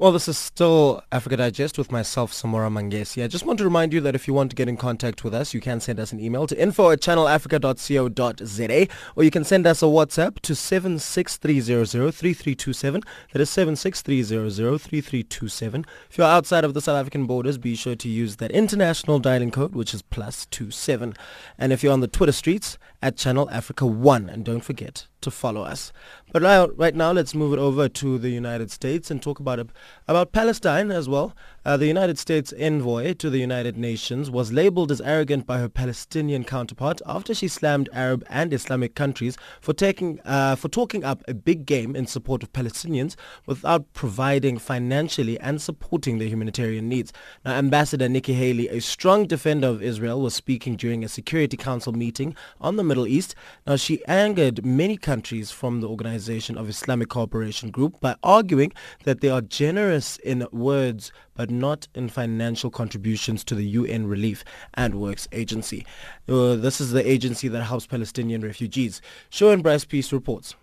[0.00, 3.22] Well, this is still Africa Digest with myself, Samora Mangesi.
[3.22, 5.34] I just want to remind you that if you want to get in contact with
[5.34, 9.66] us, you can send us an email to info at channelafrica.co.za or you can send
[9.66, 13.04] us a WhatsApp to 763003327.
[13.34, 15.84] That is 763003327.
[16.08, 19.50] If you're outside of the South African borders, be sure to use that international dialing
[19.50, 21.12] code, which is plus two seven.
[21.58, 24.28] And if you're on the Twitter streets, at Channel Africa 1.
[24.28, 25.92] And don't forget to follow us.
[26.32, 29.66] But right, now, let's move it over to the United States and talk about
[30.06, 31.34] about Palestine as well.
[31.62, 35.68] Uh, the United States envoy to the United Nations was labeled as arrogant by her
[35.68, 41.22] Palestinian counterpart after she slammed Arab and Islamic countries for taking uh, for talking up
[41.28, 47.12] a big game in support of Palestinians without providing financially and supporting their humanitarian needs.
[47.44, 51.92] Now, Ambassador Nikki Haley, a strong defender of Israel, was speaking during a Security Council
[51.92, 53.34] meeting on the Middle East.
[53.66, 58.72] Now, she angered many countries from the Organization of Islamic Cooperation Group by arguing
[59.04, 64.44] that they are generous in words but not in financial contributions to the UN Relief
[64.74, 65.86] and Works Agency.
[66.28, 69.00] Uh, this is the agency that helps Palestinian refugees.
[69.30, 70.54] Sherwin Bryce Pease reports.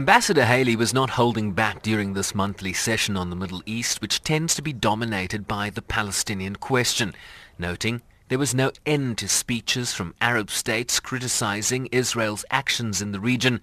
[0.00, 4.20] Ambassador Haley was not holding back during this monthly session on the Middle East, which
[4.24, 7.14] tends to be dominated by the Palestinian question,
[7.56, 13.20] noting there was no end to speeches from Arab states criticizing Israel's actions in the
[13.20, 13.60] region,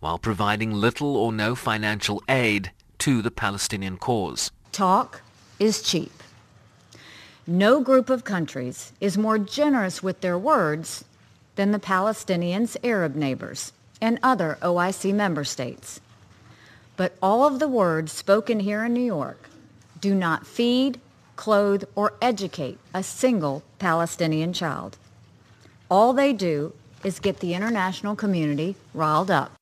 [0.00, 4.50] while providing little or no financial aid to the Palestinian cause.
[4.72, 5.22] Talk
[5.60, 6.10] is cheap.
[7.46, 11.04] No group of countries is more generous with their words
[11.54, 16.00] than the Palestinians' Arab neighbors and other OIC member states.
[16.96, 19.48] But all of the words spoken here in New York
[20.00, 20.98] do not feed,
[21.36, 24.96] clothe, or educate a single Palestinian child.
[25.90, 26.72] All they do
[27.04, 29.59] is get the international community riled up.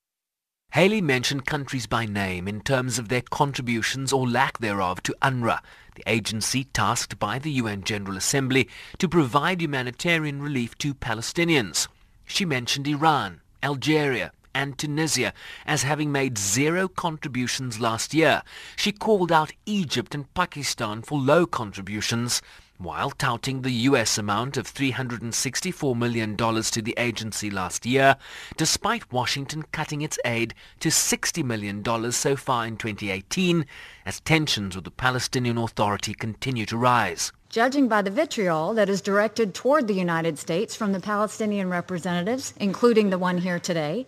[0.73, 5.61] Haley mentioned countries by name in terms of their contributions or lack thereof to UNRWA,
[5.95, 11.89] the agency tasked by the UN General Assembly to provide humanitarian relief to Palestinians.
[12.27, 15.33] She mentioned Iran, Algeria, and Tunisia
[15.65, 18.43] as having made zero contributions last year.
[18.77, 22.43] She called out Egypt and Pakistan for low contributions
[22.79, 28.17] while touting the US amount of $364 million to the agency last year,
[28.57, 33.67] despite Washington cutting its aid to $60 million so far in 2018,
[34.07, 37.33] as tensions with the Palestinian Authority continue to rise.
[37.49, 42.55] Judging by the vitriol that is directed toward the United States from the Palestinian representatives,
[42.61, 44.07] including the one here today,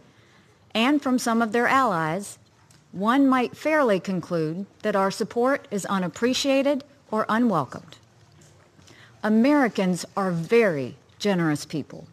[0.74, 2.38] and from some of their allies,
[2.92, 7.96] one might fairly conclude that our support is unappreciated or unwelcomed.
[9.22, 12.06] Americans are very generous people.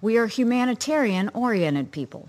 [0.00, 2.28] We are humanitarian-oriented people,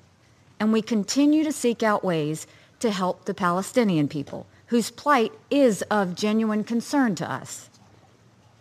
[0.60, 2.48] and we continue to seek out ways
[2.80, 7.70] to help the Palestinian people whose plight is of genuine concern to us.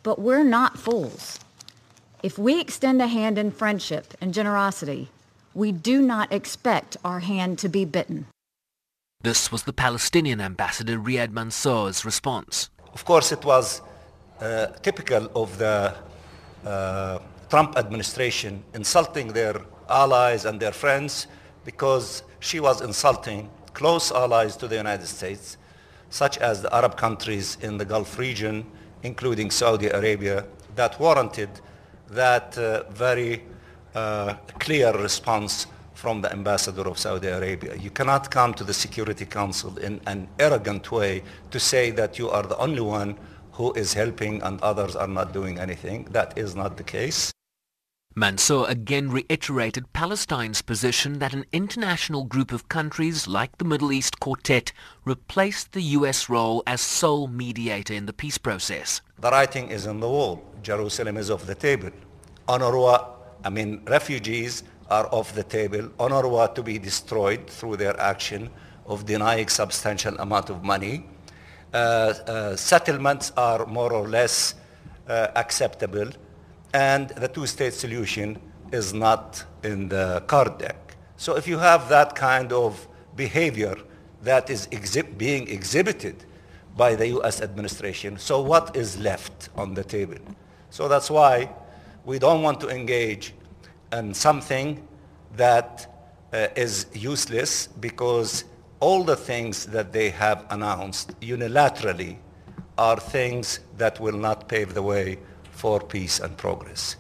[0.03, 1.41] But we're not fools.
[2.23, 5.09] If we extend a hand in friendship and generosity,
[5.55, 8.27] we do not expect our hand to be bitten.
[9.23, 12.69] This was the Palestinian ambassador Riyad Mansour's response.
[12.93, 13.81] Of course, it was
[14.41, 15.95] uh, typical of the
[16.65, 17.19] uh,
[17.51, 21.27] Trump administration insulting their allies and their friends
[21.65, 25.57] because she was insulting close allies to the United States,
[26.11, 28.65] such as the Arab countries in the Gulf region,
[29.03, 30.45] including Saudi Arabia,
[30.77, 31.51] that warranted
[32.11, 33.43] that uh, very
[33.95, 37.75] uh, clear response from the ambassador of Saudi Arabia.
[37.77, 42.29] You cannot come to the Security Council in an arrogant way to say that you
[42.31, 43.17] are the only one
[43.55, 46.05] who is helping and others are not doing anything.
[46.11, 47.33] That is not the case.
[48.17, 54.21] Mansour again reiterated Palestine's position that an international group of countries like the Middle East
[54.21, 54.73] Quartet
[55.05, 56.29] replaced the U.S.
[56.29, 59.01] role as sole mediator in the peace process.
[59.19, 60.45] The writing is on the wall.
[60.63, 61.91] Jerusalem is off the table.
[62.49, 63.05] UNRWA,
[63.45, 65.89] I mean, refugees are off the table.
[65.99, 68.49] UNRWA to be destroyed through their action
[68.87, 71.05] of denying substantial amount of money.
[71.75, 74.55] Uh, uh, settlements are more or less
[75.09, 76.09] uh, acceptable
[76.73, 78.39] and the two-state solution
[78.71, 80.97] is not in the card deck.
[81.17, 83.75] So if you have that kind of behavior
[84.23, 86.25] that is exhi- being exhibited
[86.77, 87.41] by the U.S.
[87.41, 90.23] administration, so what is left on the table?
[90.71, 91.51] So that's why
[92.05, 93.35] we don't want to engage
[93.93, 94.87] in something
[95.37, 95.93] that
[96.33, 98.45] uh, is useless because
[98.85, 102.19] all the things that they have announced unilaterally
[102.77, 105.19] are things that will not pave the way
[105.53, 106.97] for peace and progress.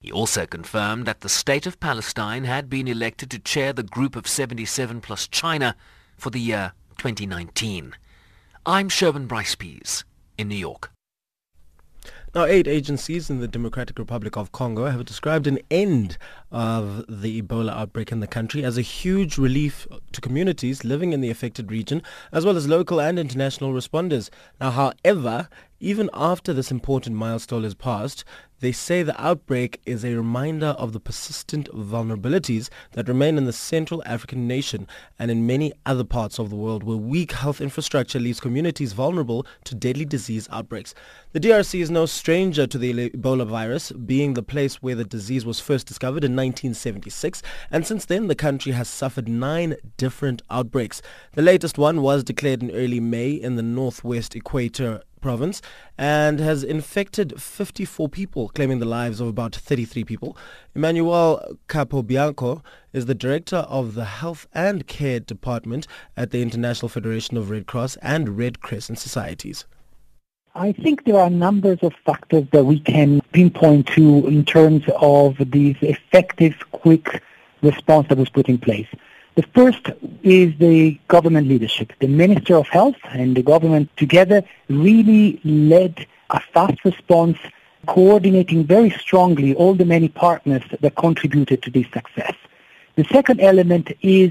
[0.00, 4.16] He also confirmed that the state of Palestine had been elected to chair the Group
[4.16, 5.76] of 77 plus China
[6.16, 7.94] for the year 2019.
[8.64, 10.06] I'm Sherwin Bryce Pease
[10.38, 10.90] in New York.
[12.32, 16.16] Now, eight agencies in the Democratic Republic of Congo have described an end
[16.52, 21.22] of the Ebola outbreak in the country as a huge relief to communities living in
[21.22, 24.30] the affected region, as well as local and international responders.
[24.60, 25.48] Now, however,
[25.80, 28.22] even after this important milestone is passed,
[28.60, 33.52] they say the outbreak is a reminder of the persistent vulnerabilities that remain in the
[33.52, 34.86] Central African nation
[35.18, 39.46] and in many other parts of the world where weak health infrastructure leaves communities vulnerable
[39.64, 40.94] to deadly disease outbreaks.
[41.32, 45.46] The DRC is no stranger to the Ebola virus, being the place where the disease
[45.46, 51.00] was first discovered in 1976, and since then the country has suffered nine different outbreaks.
[51.34, 55.62] The latest one was declared in early May in the northwest Equator province
[55.98, 60.36] and has infected 54 people, claiming the lives of about 33 people.
[60.74, 62.62] Emmanuel Capobianco
[62.92, 67.66] is the director of the Health and Care Department at the International Federation of Red
[67.66, 69.64] Cross and Red Crescent Societies.
[70.54, 75.36] I think there are numbers of factors that we can pinpoint to in terms of
[75.38, 77.22] this effective, quick
[77.62, 78.88] response that was put in place.
[79.40, 79.88] The first
[80.22, 81.94] is the government leadership.
[81.98, 87.38] The Minister of Health and the government together really led a fast response,
[87.86, 92.34] coordinating very strongly all the many partners that contributed to this success.
[92.96, 94.30] The second element is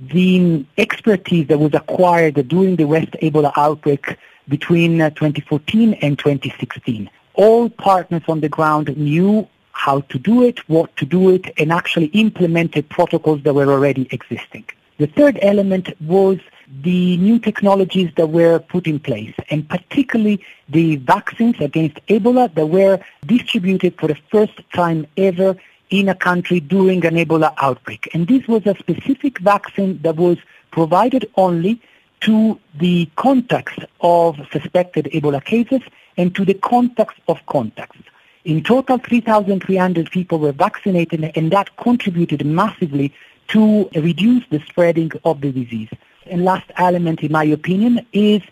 [0.00, 4.16] the expertise that was acquired during the West Ebola outbreak
[4.48, 7.08] between uh, 2014 and 2016.
[7.34, 9.46] All partners on the ground knew
[9.86, 14.08] how to do it, what to do it, and actually implemented protocols that were already
[14.10, 14.64] existing.
[14.98, 16.38] The third element was
[16.82, 22.66] the new technologies that were put in place, and particularly the vaccines against Ebola that
[22.66, 25.56] were distributed for the first time ever
[25.90, 28.10] in a country during an Ebola outbreak.
[28.12, 30.38] And this was a specific vaccine that was
[30.72, 31.80] provided only
[32.22, 35.82] to the contacts of suspected Ebola cases
[36.16, 38.00] and to the contacts of contacts.
[38.44, 43.12] In total, 3,300 people were vaccinated, and that contributed massively
[43.48, 45.88] to reduce the spreading of the disease.
[46.26, 48.42] And last element, in my opinion, is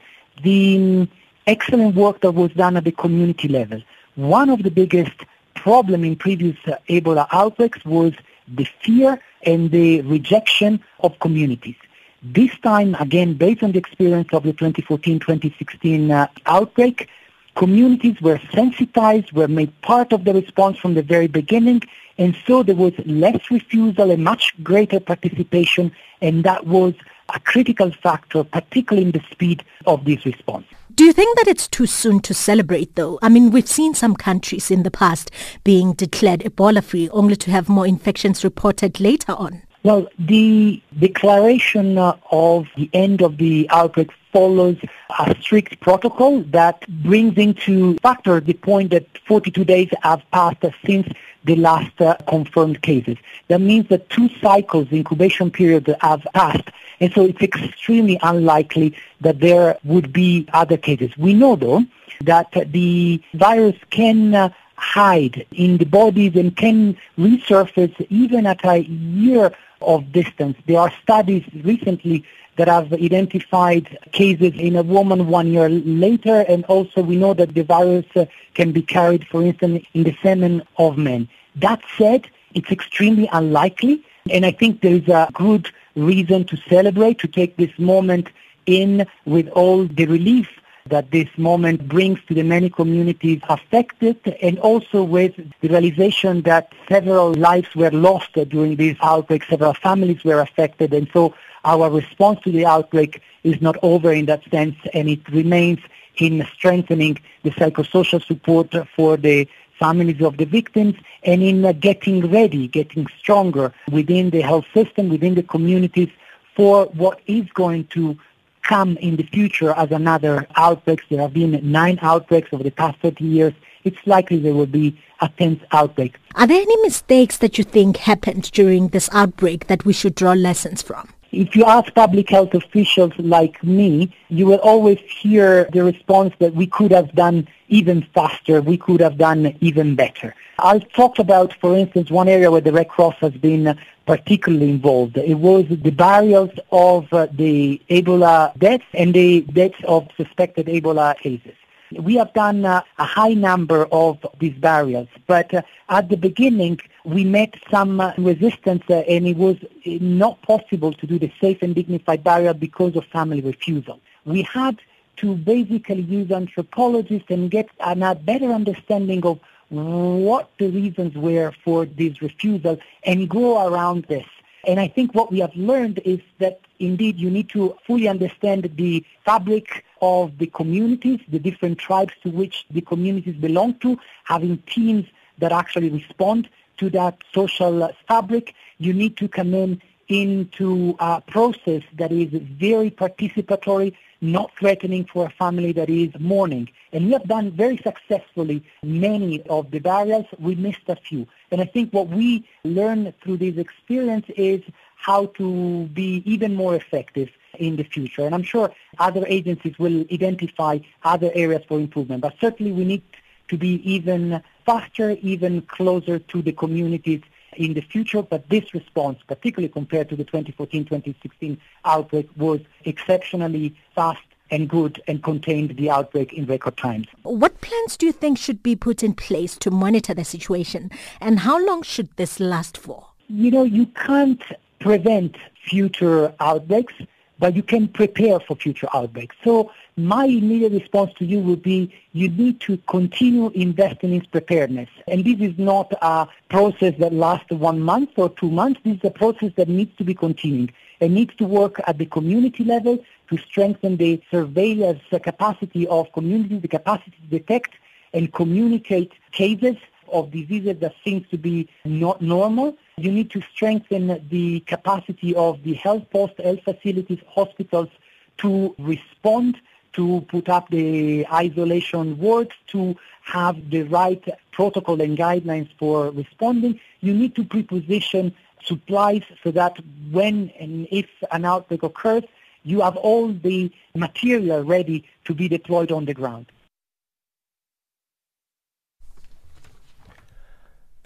[0.43, 1.09] the
[1.47, 3.83] excellent work that was done at the community level.
[4.17, 5.15] One of the biggest
[5.55, 8.13] problems in previous uh, Ebola outbreaks was
[8.49, 11.77] the fear and the rejection of communities.
[12.23, 17.09] This time, again, based on the experience of the 2014-2016 uh, outbreak,
[17.57, 21.83] communities were sensitized, were made part of the response from the very beginning,
[22.19, 25.91] and so there was less refusal and much greater participation,
[26.23, 26.95] and that was
[27.35, 30.67] a critical factor, particularly in the speed of this response.
[30.95, 33.19] Do you think that it's too soon to celebrate, though?
[33.21, 35.31] I mean, we've seen some countries in the past
[35.65, 39.63] being declared Ebola-free, only to have more infections reported later on.
[39.83, 44.77] Well, the declaration uh, of the end of the outbreak follows
[45.19, 51.09] a strict protocol that brings into factor the point that 42 days have passed since
[51.45, 53.17] the last uh, confirmed cases.
[53.49, 56.69] That means that two cycles, the incubation period, have passed.
[57.01, 61.17] And so it's extremely unlikely that there would be other cases.
[61.17, 61.87] We know, though,
[62.21, 68.79] that the virus can uh, hide in the bodies and can resurface even at a
[68.81, 70.59] year of distance.
[70.67, 72.25] There are studies recently
[72.57, 77.55] that have identified cases in a woman one year later, and also we know that
[77.55, 81.29] the virus uh, can be carried, for instance, in the semen of men.
[81.57, 87.19] That said, it's extremely unlikely, and I think there is a good reason to celebrate,
[87.21, 88.29] to take this moment
[88.67, 90.49] in with all the relief
[90.89, 96.73] that this moment brings to the many communities affected and also with the realization that
[96.89, 101.35] several lives were lost during this outbreak, several families were affected and so
[101.67, 105.81] our response to the outbreak is not over in that sense and it remains
[106.17, 109.47] in strengthening the psychosocial support for the
[109.79, 110.95] families of the victims
[111.25, 116.09] and in uh, getting ready, getting stronger within the health system, within the communities
[116.55, 118.17] for what is going to
[118.63, 121.01] come in the future as another outbreak.
[121.11, 123.53] There have been nine outbreaks over the past 30 years.
[123.85, 126.19] It's likely there will be a 10th outbreak.
[126.35, 130.33] Are there any mistakes that you think happened during this outbreak that we should draw
[130.33, 131.13] lessons from?
[131.33, 136.55] If you ask public health officials like me, you will always hear the response that
[136.55, 140.35] we could have done even faster, we could have done even better.
[140.59, 145.19] I'll talk about, for instance, one area where the Red Cross has been particularly involved.
[145.19, 151.55] It was the burials of the Ebola deaths and the deaths of suspected Ebola cases.
[151.93, 155.53] We have done a high number of these burials, but
[155.89, 161.07] at the beginning we met some uh, resistance uh, and it was not possible to
[161.07, 164.01] do the safe and dignified burial because of family refusal.
[164.25, 164.81] We had
[165.19, 169.39] to basically use anthropologists and get a better understanding of
[169.69, 174.27] what the reasons were for this refusal and go around this.
[174.67, 178.69] And I think what we have learned is that indeed you need to fully understand
[178.75, 184.59] the fabric of the communities, the different tribes to which the communities belong to, having
[184.67, 185.07] teams
[185.39, 186.49] that actually respond
[186.79, 188.55] to that social fabric.
[188.79, 195.27] You need to come in into a process that is very participatory, not threatening for
[195.27, 196.69] a family that is mourning.
[196.93, 200.27] And we have done very successfully many of the burials.
[200.39, 201.27] We missed a few.
[201.51, 204.63] And I think what we learned through this experience is
[204.97, 208.25] how to be even more effective in the future.
[208.25, 212.23] And I'm sure other agencies will identify other areas for improvement.
[212.23, 213.03] But certainly we need
[213.49, 217.23] to be even faster, even closer to the communities
[217.57, 224.23] in the future, but this response, particularly compared to the 2014-2016 outbreak, was exceptionally fast
[224.51, 227.07] and good and contained the outbreak in record times.
[227.23, 230.91] What plans do you think should be put in place to monitor the situation
[231.21, 233.09] and how long should this last for?
[233.29, 234.43] You know, you can't
[234.79, 235.37] prevent
[235.69, 236.95] future outbreaks,
[237.39, 239.37] but you can prepare for future outbreaks.
[239.45, 244.89] So my immediate response to you would be you need to continue investing in preparedness.
[245.07, 248.81] And this is not a process that lasts one month or two months.
[248.85, 250.71] This is a process that needs to be continuing.
[251.01, 256.63] It needs to work at the community level to strengthen the surveillance capacity of communities,
[256.63, 257.75] the capacity to detect
[258.13, 259.77] and communicate cases
[260.13, 262.77] of diseases that seems to be not normal.
[262.99, 267.91] You need to strengthen the capacity of the health post, health facilities, hospitals
[268.39, 269.61] to respond
[269.93, 276.81] to put up the isolation wards, to have the right protocol and guidelines for responding.
[277.01, 278.35] You need to preposition
[278.65, 279.77] supplies so that
[280.11, 282.25] when and if an outbreak occurs,
[282.63, 286.47] you have all the material ready to be deployed on the ground.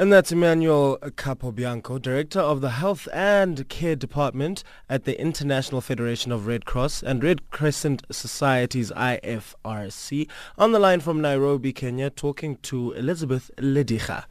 [0.01, 6.33] And that's Emmanuel Capobianco, Director of the Health and Care Department at the International Federation
[6.33, 10.27] of Red Cross and Red Crescent Societies IFRC,
[10.57, 14.25] on the line from Nairobi, Kenya, talking to Elizabeth Ledicha.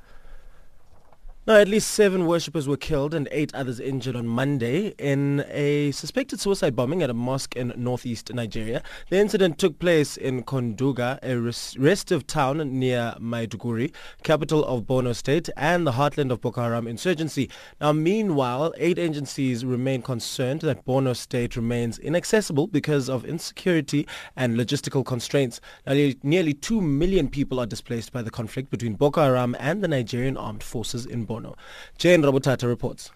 [1.49, 5.89] Now, at least seven worshippers were killed and eight others injured on Monday in a
[5.89, 8.83] suspected suicide bombing at a mosque in northeast Nigeria.
[9.09, 11.39] The incident took place in Konduga, a
[11.81, 13.91] restive town near Maiduguri,
[14.21, 17.49] capital of Borno State and the heartland of Boko Haram insurgency.
[17.81, 24.55] Now, meanwhile, aid agencies remain concerned that Borno State remains inaccessible because of insecurity and
[24.55, 25.61] logistical constraints.
[25.87, 29.87] Now, nearly two million people are displaced by the conflict between Boko Haram and the
[29.87, 31.38] Nigerian armed forces in Borno.
[31.39, 31.55] umbono
[31.97, 33.11] jane robotata reports.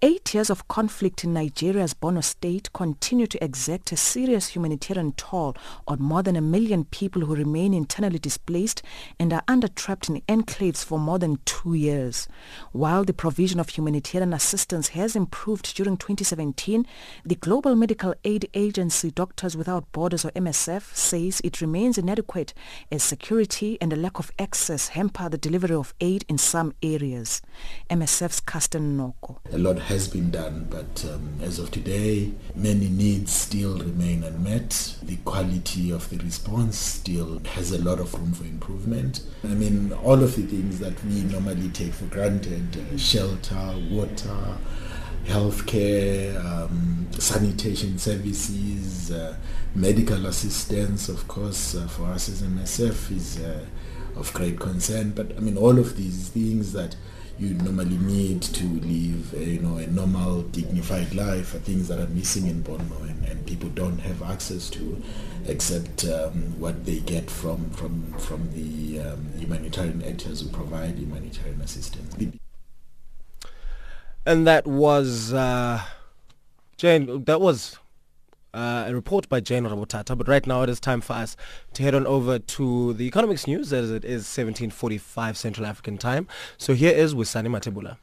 [0.00, 5.56] Eight years of conflict in Nigeria's Borno state continue to exact a serious humanitarian toll
[5.88, 8.80] on more than a million people who remain internally displaced
[9.18, 12.28] and are under-trapped in enclaves for more than two years.
[12.70, 16.86] While the provision of humanitarian assistance has improved during 2017,
[17.24, 22.54] the Global Medical Aid Agency Doctors Without Borders or MSF says it remains inadequate
[22.92, 27.42] as security and a lack of access hamper the delivery of aid in some areas.
[27.90, 29.40] MSF's Carsten Noko.
[29.88, 34.96] Has been done, but um, as of today, many needs still remain unmet.
[35.02, 39.22] The quality of the response still has a lot of room for improvement.
[39.44, 44.58] I mean, all of the things that we normally take for granted, uh, shelter, water,
[45.24, 49.36] healthcare, um, sanitation services, uh,
[49.74, 53.64] medical assistance, of course, uh, for us as MSF is uh,
[54.16, 55.12] of great concern.
[55.12, 56.94] But I mean, all of these things that
[57.38, 61.98] you normally need to live a, you know a normal dignified life are things that
[62.00, 65.00] are missing in Borno and, and people don't have access to
[65.46, 71.60] except um, what they get from from from the um, humanitarian actors who provide humanitarian
[71.60, 72.14] assistance.
[74.26, 75.82] And that was uh,
[76.76, 77.78] Jane that was
[78.54, 80.16] uh, a report by Jane Rabotata.
[80.16, 81.36] But right now it is time for us
[81.74, 86.26] to head on over to the economics news as it is 1745 Central African time.
[86.56, 87.98] So here is Wisani Matebula.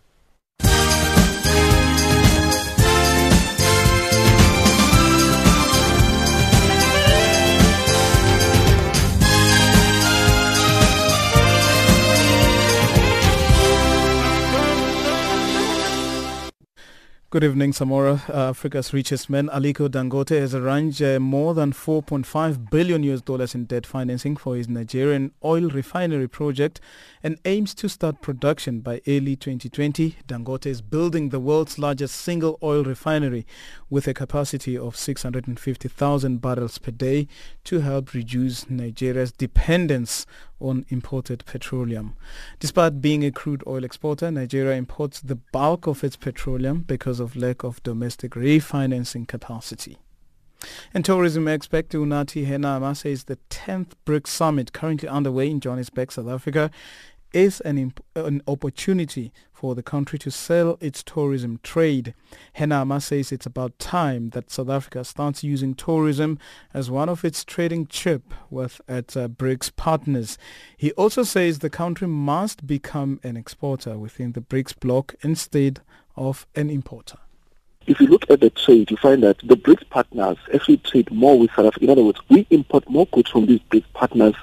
[17.35, 18.29] Good evening, Samora.
[18.29, 23.53] Uh, Africa's richest man, Aliko Dangote, has arranged uh, more than 4.5 billion US dollars
[23.53, 26.79] in debt financing for his Nigerian oil refinery project
[27.21, 30.15] and aims to start production by early 2020.
[30.25, 33.45] Dangote is building the world's largest single oil refinery
[33.89, 37.27] with a capacity of 650,000 barrels per day
[37.65, 40.25] to help reduce Nigeria's dependence
[40.59, 42.15] on imported petroleum.
[42.59, 47.35] Despite being a crude oil exporter, Nigeria imports the bulk of its petroleum because of
[47.35, 49.97] lack of domestic refinancing capacity.
[50.93, 56.29] And tourism expert Unathi Henama says the 10th BRICS summit currently underway in Johannesburg, South
[56.29, 56.71] Africa
[57.35, 62.13] is an, an opportunity for the country to sell its tourism trade.
[62.57, 66.39] Henama says it's about time that South Africa starts using tourism
[66.73, 70.37] as one of its trading chip with its uh, BRICS partners.
[70.77, 75.81] He also says the country must become an exporter within the BRICS bloc instead
[76.15, 77.17] of an importer.
[77.87, 81.37] If you look at the trade, you find that the BRICS partners actually trade more
[81.37, 81.85] with South Africa.
[81.85, 84.33] In other words, we import more goods from these BRICS partners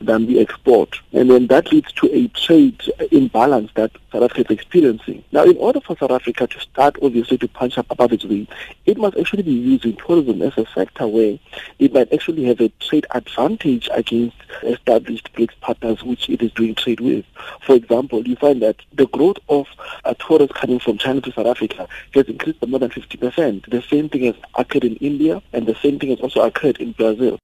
[0.00, 1.00] than we export.
[1.12, 2.80] And then that leads to a trade
[3.10, 5.24] imbalance that South Africa is experiencing.
[5.32, 8.48] Now, in order for South Africa to start, obviously, to punch up above its weight,
[8.86, 11.38] it must actually be using tourism as a sector where
[11.80, 16.76] it might actually have a trade advantage against established BRICS partners which it is doing
[16.76, 17.24] trade with.
[17.62, 19.66] For example, you find that the growth of
[20.04, 23.70] uh, tourists coming from China to South Africa has increased more than 50%.
[23.70, 26.92] The same thing has occurred in India and the same thing has also occurred in
[26.92, 27.38] Brazil.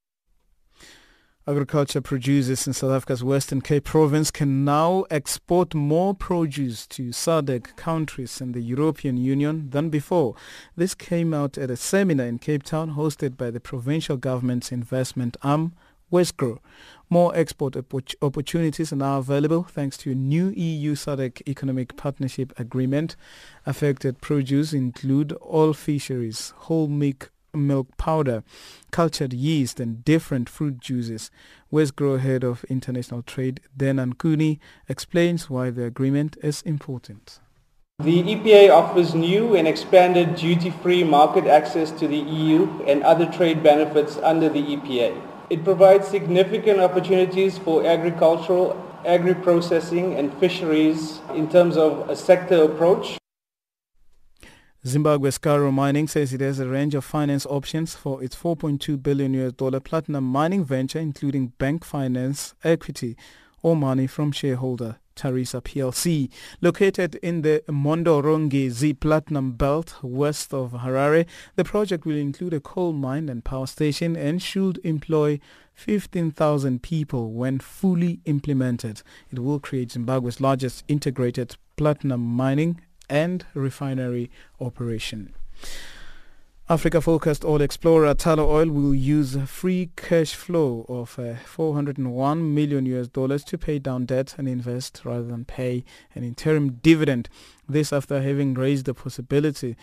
[1.49, 7.75] Agriculture producers in South Africa's Western Cape province can now export more produce to SADC
[7.75, 10.35] countries and the European Union than before.
[10.77, 15.39] This came out at a seminar in Cape Town hosted by the provincial government's investment
[15.43, 15.73] arm,
[16.13, 16.59] Wesgro.
[17.11, 23.17] More export opportunities are now available thanks to a new EU SADC Economic Partnership Agreement.
[23.65, 28.45] Affected produce include all fisheries, whole milk, milk powder,
[28.91, 31.31] cultured yeast and different fruit juices.
[31.73, 37.41] Wesgro head of international trade, Dan Ankuni, explains why the agreement is important.
[38.01, 43.63] The EPA offers new and expanded duty-free market access to the EU and other trade
[43.63, 45.28] benefits under the EPA.
[45.51, 48.77] It provides significant opportunities for agricultural,
[49.07, 53.17] agri-processing and fisheries in terms of a sector approach.
[54.87, 59.33] Zimbabwe's Karo Mining says it has a range of finance options for its 4.2 billion
[59.35, 63.17] US dollar platinum mining venture including bank finance, equity
[63.63, 66.31] or money from shareholder Tharisa PLC.
[66.61, 72.93] Located in the Mhondoro-Ngezi Platinum Belt west of Harare, the project will include a coal
[72.93, 75.41] mine and power station and should employ
[75.75, 79.03] 15,000 people when fully implemented.
[79.31, 84.31] It will create Zimbabwe's largest integrated platinum mining and refinery
[84.61, 85.35] operation.
[86.71, 93.09] Africa-focused oil explorer Tullow Oil will use free cash flow of uh, 401 million US
[93.09, 95.83] dollars to pay down debt and invest rather than pay
[96.15, 97.31] an interim dividend.
[97.67, 99.77] This after having raised the possibility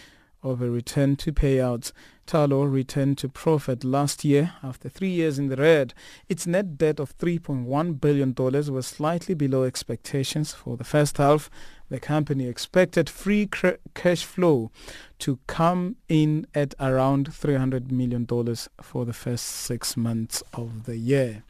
[0.46, 1.91] of a return to payouts.
[2.28, 5.93] Tullow returned to profit last year after three years in the red.
[6.30, 11.50] Its net debt of $3.1 billion was slightly below expectations for the first half
[11.89, 14.72] the company expected free cr- cash flow
[15.20, 18.26] to come in at around $300 million
[18.82, 21.43] for the first six months of the year.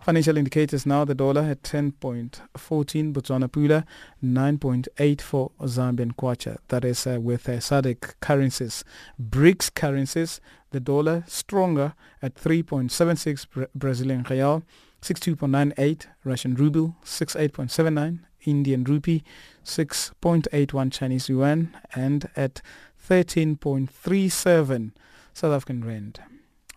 [0.00, 3.84] Financial indicators now the dollar at 10.14 Botswana Pula,
[4.22, 6.58] 9.84 Zambian Kwacha.
[6.68, 8.84] That is uh, with uh, SADC currencies.
[9.20, 10.40] BRICS currencies,
[10.70, 14.62] the dollar stronger at 3.76 Bra- Brazilian real,
[15.02, 19.22] 62.98 Russian ruble, 68.79 Indian rupee,
[19.64, 22.62] 6.81 Chinese yuan, and at
[23.08, 24.92] 13.37
[25.32, 26.20] South African rand.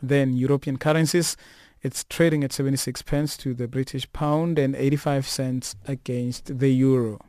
[0.01, 1.37] Then European currencies,
[1.81, 7.19] it's trading at 76 pence to the British pound and 85 cents against the euro.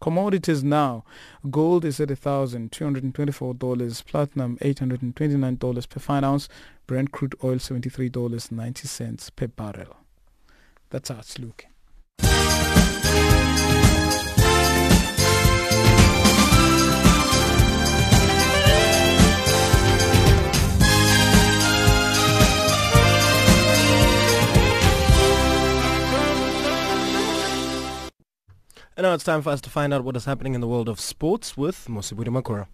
[0.00, 1.04] Commodities now.
[1.50, 6.48] Gold is at $1,224, platinum $829 per fine ounce,
[6.86, 9.96] Brent crude oil $73.90 per barrel.
[10.90, 11.70] That's how it's looking.
[28.96, 30.88] And now it's time for us to find out what is happening in the world
[30.88, 32.66] of sports with Mosibudi Makura.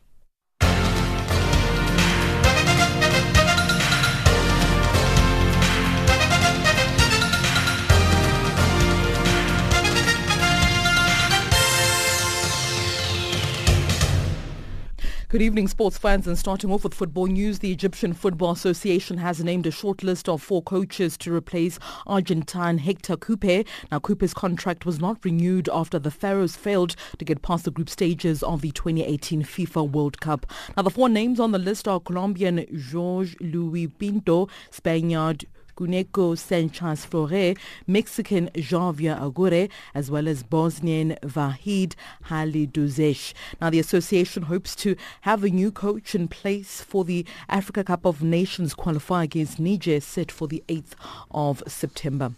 [15.32, 16.26] Good evening, sports fans.
[16.26, 20.28] And starting off with football news, the Egyptian Football Association has named a short list
[20.28, 23.64] of four coaches to replace Argentine Hector Cuper.
[23.90, 27.88] Now, Cuper's contract was not renewed after the Pharaohs failed to get past the group
[27.88, 30.44] stages of the 2018 FIFA World Cup.
[30.76, 35.46] Now, the four names on the list are Colombian Jorge Luis Pinto, Spaniard
[35.76, 37.54] Cuneco Sanchez Flore,
[37.86, 41.94] Mexican Javier Aguirre, as well as Bosnian Vahid
[42.26, 43.34] Halilhodžić.
[43.60, 48.04] Now, the association hopes to have a new coach in place for the Africa Cup
[48.04, 50.94] of Nations qualifier against Niger set for the 8th
[51.30, 52.32] of September.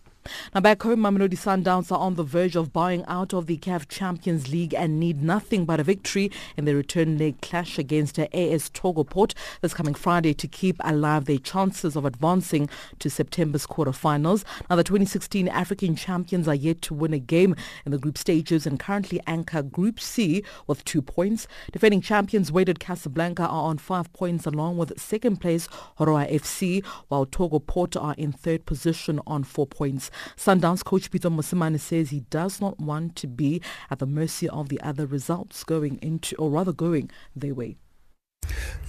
[0.54, 3.88] Now back home, Mamelodi Sundowns are on the verge of bowing out of the CAF
[3.88, 8.70] Champions League and need nothing but a victory in their return leg clash against AS
[8.70, 12.68] Togo Port this coming Friday to keep alive their chances of advancing
[13.00, 14.44] to September's quarterfinals.
[14.70, 17.54] Now the 2016 African champions are yet to win a game
[17.84, 21.46] in the group stages and currently anchor Group C with two points.
[21.72, 25.68] Defending champions Wydad Casablanca are on five points along with second place
[25.98, 30.10] Horoya FC while Togo Port are in third position on four points.
[30.36, 33.60] Sundowns coach Peter Mosimane says he does not want to be
[33.90, 37.76] at the mercy of the other results going into, or rather going their way.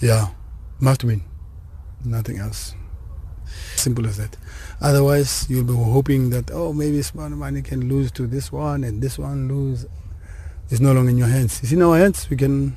[0.02, 0.30] Yeah,
[0.80, 1.24] must win.
[2.04, 2.76] Nothing else.
[3.76, 4.36] Simple as that.
[4.82, 9.18] Otherwise, you'll be hoping that, oh, maybe money can lose to this one and this
[9.18, 9.86] one lose.
[10.70, 11.62] It's no longer in your hands.
[11.62, 12.30] It's in our hands.
[12.30, 12.76] We can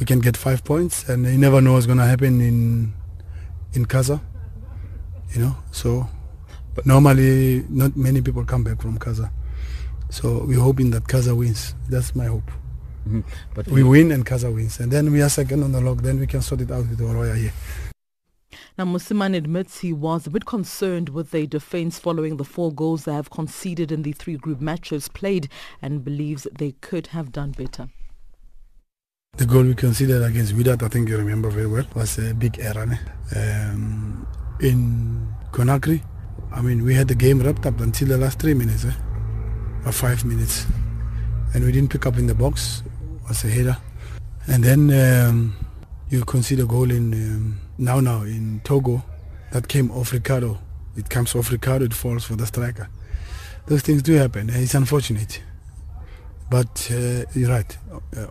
[0.00, 2.94] we can get five points, and you never know what's going to happen in
[3.74, 4.20] in Casa.
[5.32, 6.08] You know, so
[6.74, 9.30] but normally, not many people come back from Casa.
[10.10, 11.74] So we're hoping that Casa wins.
[11.88, 12.50] That's my hope.
[13.06, 13.20] Mm-hmm.
[13.54, 14.78] But we win and Casa wins.
[14.78, 16.02] And then we are second on the log.
[16.02, 17.52] Then we can sort it out with Horoya here.
[18.78, 23.04] Now, Mosimane admits he was a bit concerned with their defense following the four goals
[23.04, 25.48] they have conceded in the three group matches played
[25.82, 27.88] and believes they could have done better.
[29.36, 32.58] The goal we conceded against Wydad, I think you remember very well, was a big
[32.60, 32.98] error.
[33.34, 34.26] Um,
[34.60, 36.02] in Conakry,
[36.54, 38.92] I mean, we had the game wrapped up until the last three minutes, eh?
[39.86, 40.66] or five minutes,
[41.54, 42.82] and we didn't pick up in the box.
[43.24, 43.76] It was a header,
[44.46, 45.56] and then um,
[46.10, 49.02] you concede a goal in um, now now in Togo
[49.50, 50.58] that came off Ricardo.
[50.94, 51.86] It comes off Ricardo.
[51.86, 52.88] It falls for the striker.
[53.66, 54.50] Those things do happen.
[54.50, 54.60] Eh?
[54.60, 55.42] It's unfortunate,
[56.50, 57.78] but uh, you're right.
[58.14, 58.26] Uh,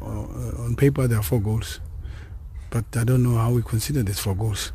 [0.64, 1.80] on paper, there are four goals,
[2.70, 4.74] but I don't know how we consider these four goals.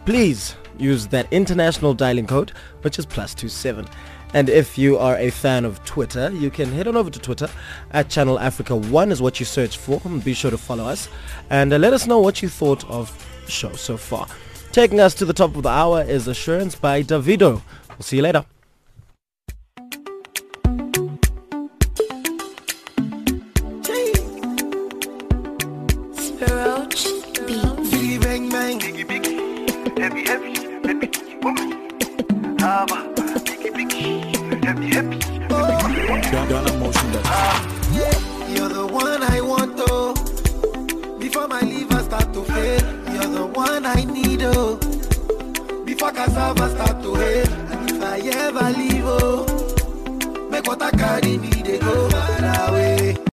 [0.05, 3.87] please use that international dialing code, which is plus two seven.
[4.33, 7.47] And if you are a fan of Twitter, you can head on over to Twitter
[7.91, 10.01] at Channel Africa 1 is what you search for.
[10.25, 11.07] Be sure to follow us
[11.49, 13.09] and let us know what you thought of
[13.45, 14.27] the show so far.
[14.71, 17.61] Taking us to the top of the hour is Assurance by Davido.
[17.89, 18.45] We'll see you later.
[38.49, 40.13] You're the one I want, oh.
[41.19, 44.75] Before my liver start to fail, you're the one I need, oh.
[45.85, 51.37] Before cassava start to hate, and if I ever leave, oh, make what I carry
[51.37, 52.98] me, they go far away.